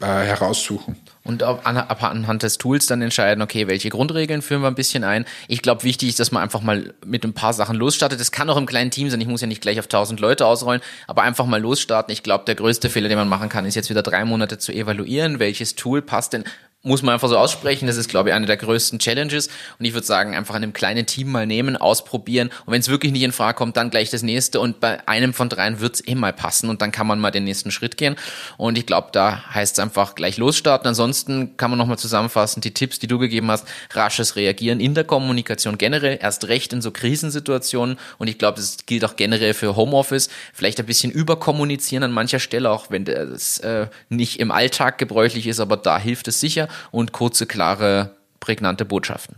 äh, 0.00 0.06
heraussuchen 0.06 0.96
und 1.28 1.42
anhand 1.42 2.42
des 2.42 2.56
Tools 2.56 2.86
dann 2.86 3.02
entscheiden, 3.02 3.42
okay, 3.42 3.68
welche 3.68 3.90
Grundregeln 3.90 4.40
führen 4.40 4.62
wir 4.62 4.68
ein 4.68 4.74
bisschen 4.74 5.04
ein. 5.04 5.26
Ich 5.46 5.60
glaube, 5.60 5.84
wichtig 5.84 6.08
ist, 6.08 6.18
dass 6.18 6.32
man 6.32 6.42
einfach 6.42 6.62
mal 6.62 6.94
mit 7.04 7.22
ein 7.22 7.34
paar 7.34 7.52
Sachen 7.52 7.76
losstartet. 7.76 8.18
Das 8.18 8.32
kann 8.32 8.48
auch 8.48 8.56
im 8.56 8.64
kleinen 8.64 8.90
Team 8.90 9.10
sein. 9.10 9.20
Ich 9.20 9.28
muss 9.28 9.42
ja 9.42 9.46
nicht 9.46 9.60
gleich 9.60 9.78
auf 9.78 9.84
1000 9.84 10.20
Leute 10.20 10.46
ausrollen, 10.46 10.80
aber 11.06 11.22
einfach 11.22 11.44
mal 11.44 11.60
losstarten. 11.60 12.10
Ich 12.14 12.22
glaube, 12.22 12.44
der 12.46 12.54
größte 12.54 12.88
Fehler, 12.88 13.10
den 13.10 13.18
man 13.18 13.28
machen 13.28 13.50
kann, 13.50 13.66
ist 13.66 13.74
jetzt 13.74 13.90
wieder 13.90 14.02
drei 14.02 14.24
Monate 14.24 14.56
zu 14.56 14.72
evaluieren, 14.72 15.38
welches 15.38 15.74
Tool 15.74 16.00
passt 16.00 16.32
denn 16.32 16.44
muss 16.82 17.02
man 17.02 17.14
einfach 17.14 17.28
so 17.28 17.36
aussprechen. 17.36 17.88
Das 17.88 17.96
ist, 17.96 18.08
glaube 18.08 18.28
ich, 18.28 18.34
eine 18.34 18.46
der 18.46 18.56
größten 18.56 19.00
Challenges. 19.00 19.48
Und 19.78 19.84
ich 19.84 19.94
würde 19.94 20.06
sagen, 20.06 20.36
einfach 20.36 20.54
in 20.54 20.62
einem 20.62 20.72
kleinen 20.72 21.06
Team 21.06 21.32
mal 21.32 21.44
nehmen, 21.44 21.76
ausprobieren. 21.76 22.50
Und 22.66 22.72
wenn 22.72 22.80
es 22.80 22.88
wirklich 22.88 23.10
nicht 23.10 23.24
in 23.24 23.32
Frage 23.32 23.56
kommt, 23.56 23.76
dann 23.76 23.90
gleich 23.90 24.10
das 24.10 24.22
nächste. 24.22 24.60
Und 24.60 24.78
bei 24.78 25.06
einem 25.08 25.34
von 25.34 25.48
dreien 25.48 25.80
wird 25.80 25.96
es 25.96 26.06
eh 26.06 26.14
mal 26.14 26.32
passen. 26.32 26.70
Und 26.70 26.80
dann 26.80 26.92
kann 26.92 27.08
man 27.08 27.18
mal 27.18 27.32
den 27.32 27.42
nächsten 27.42 27.72
Schritt 27.72 27.96
gehen. 27.96 28.14
Und 28.58 28.78
ich 28.78 28.86
glaube, 28.86 29.08
da 29.10 29.44
heißt 29.52 29.76
es 29.76 29.82
einfach 29.82 30.14
gleich 30.14 30.36
losstarten. 30.36 30.86
Ansonsten 30.86 31.56
kann 31.56 31.70
man 31.70 31.78
nochmal 31.78 31.98
zusammenfassen, 31.98 32.60
die 32.60 32.72
Tipps, 32.72 33.00
die 33.00 33.08
du 33.08 33.18
gegeben 33.18 33.50
hast, 33.50 33.66
rasches 33.90 34.36
Reagieren 34.36 34.78
in 34.78 34.94
der 34.94 35.04
Kommunikation 35.04 35.78
generell, 35.78 36.18
erst 36.22 36.46
recht 36.46 36.72
in 36.72 36.80
so 36.80 36.92
Krisensituationen. 36.92 37.98
Und 38.18 38.28
ich 38.28 38.38
glaube, 38.38 38.58
das 38.58 38.86
gilt 38.86 39.04
auch 39.04 39.16
generell 39.16 39.52
für 39.52 39.74
Homeoffice. 39.74 40.28
Vielleicht 40.54 40.78
ein 40.78 40.86
bisschen 40.86 41.10
überkommunizieren 41.10 42.04
an 42.04 42.12
mancher 42.12 42.38
Stelle, 42.38 42.70
auch 42.70 42.88
wenn 42.88 43.04
das 43.04 43.58
äh, 43.58 43.88
nicht 44.10 44.38
im 44.38 44.52
Alltag 44.52 44.98
gebräuchlich 44.98 45.48
ist, 45.48 45.58
aber 45.58 45.76
da 45.76 45.98
hilft 45.98 46.28
es 46.28 46.38
sicher 46.38 46.67
und 46.90 47.12
kurze, 47.12 47.46
klare, 47.46 48.16
prägnante 48.40 48.84
Botschaften. 48.84 49.36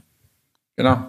Genau. 0.77 1.05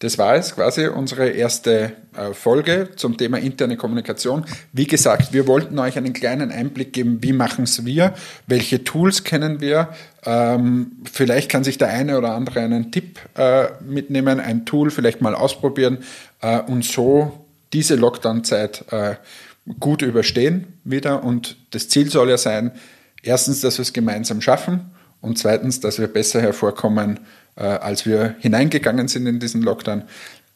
Das 0.00 0.16
war 0.16 0.34
es 0.34 0.54
quasi 0.54 0.86
unsere 0.86 1.28
erste 1.28 1.92
äh, 2.16 2.32
Folge 2.32 2.88
zum 2.96 3.18
Thema 3.18 3.38
interne 3.38 3.76
Kommunikation. 3.76 4.46
Wie 4.72 4.86
gesagt, 4.86 5.34
wir 5.34 5.46
wollten 5.46 5.78
euch 5.78 5.98
einen 5.98 6.14
kleinen 6.14 6.50
Einblick 6.50 6.94
geben, 6.94 7.18
wie 7.22 7.34
machen 7.34 7.64
es 7.64 7.84
wir, 7.84 8.14
welche 8.46 8.82
Tools 8.82 9.24
kennen 9.24 9.60
wir. 9.60 9.90
Ähm, 10.24 10.92
vielleicht 11.12 11.50
kann 11.50 11.64
sich 11.64 11.76
der 11.76 11.88
eine 11.88 12.16
oder 12.16 12.34
andere 12.34 12.60
einen 12.60 12.92
Tipp 12.92 13.20
äh, 13.36 13.66
mitnehmen, 13.82 14.40
ein 14.40 14.64
Tool 14.64 14.90
vielleicht 14.90 15.20
mal 15.20 15.34
ausprobieren 15.34 15.98
äh, 16.40 16.60
und 16.60 16.82
so 16.82 17.44
diese 17.74 17.94
Lockdown-Zeit 17.94 18.86
gut 19.78 20.02
überstehen 20.02 20.66
wieder. 20.82 21.22
Und 21.22 21.56
das 21.70 21.88
Ziel 21.88 22.10
soll 22.10 22.28
ja 22.28 22.36
sein, 22.36 22.72
erstens, 23.22 23.60
dass 23.60 23.78
wir 23.78 23.82
es 23.82 23.92
gemeinsam 23.92 24.40
schaffen 24.40 24.90
und 25.20 25.38
zweitens, 25.38 25.80
dass 25.80 25.98
wir 25.98 26.08
besser 26.08 26.40
hervorkommen, 26.40 27.20
äh, 27.56 27.62
als 27.64 28.06
wir 28.06 28.36
hineingegangen 28.38 29.08
sind 29.08 29.26
in 29.26 29.40
diesen 29.40 29.62
Lockdown. 29.62 30.04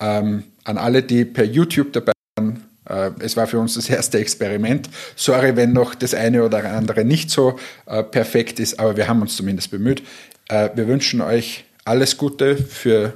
Ähm, 0.01 0.45
an 0.65 0.79
alle, 0.79 1.03
die 1.03 1.25
per 1.25 1.45
YouTube 1.45 1.93
dabei 1.93 2.13
waren, 2.37 2.65
äh, 2.89 3.11
es 3.21 3.37
war 3.37 3.47
für 3.47 3.59
uns 3.59 3.75
das 3.75 3.89
erste 3.89 4.19
Experiment. 4.19 4.89
Sorry, 5.17 5.57
wenn 5.57 5.73
noch 5.73 5.95
das 5.95 6.15
eine 6.15 6.45
oder 6.45 6.65
andere 6.73 7.05
nicht 7.05 7.31
so 7.31 7.59
äh, 7.87 8.03
perfekt 8.03 8.61
ist, 8.61 8.79
aber 8.79 8.97
wir 8.97 9.09
haben 9.09 9.21
uns 9.23 9.37
zumindest 9.37 9.71
bemüht. 9.71 10.03
Äh, 10.49 10.71
wir 10.75 10.89
wünschen 10.89 11.21
euch 11.21 11.65
alles 11.85 12.17
Gute 12.17 12.57
für 12.57 13.15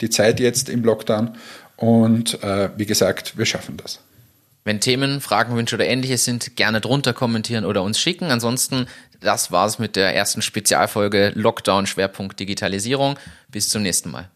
die 0.00 0.10
Zeit 0.10 0.40
jetzt 0.40 0.68
im 0.68 0.84
Lockdown 0.84 1.36
und 1.76 2.42
äh, 2.42 2.70
wie 2.76 2.86
gesagt, 2.86 3.36
wir 3.36 3.46
schaffen 3.46 3.76
das. 3.76 4.00
Wenn 4.66 4.80
Themen, 4.80 5.20
Fragen, 5.20 5.56
Wünsche 5.56 5.76
oder 5.76 5.86
ähnliches 5.86 6.24
sind, 6.24 6.56
gerne 6.56 6.80
drunter 6.80 7.12
kommentieren 7.12 7.66
oder 7.66 7.82
uns 7.82 8.00
schicken. 8.00 8.30
Ansonsten, 8.30 8.86
das 9.24 9.50
war's 9.50 9.78
mit 9.78 9.96
der 9.96 10.14
ersten 10.14 10.42
Spezialfolge 10.42 11.32
Lockdown 11.34 11.86
Schwerpunkt 11.86 12.38
Digitalisierung. 12.38 13.18
Bis 13.48 13.68
zum 13.68 13.82
nächsten 13.82 14.10
Mal. 14.10 14.28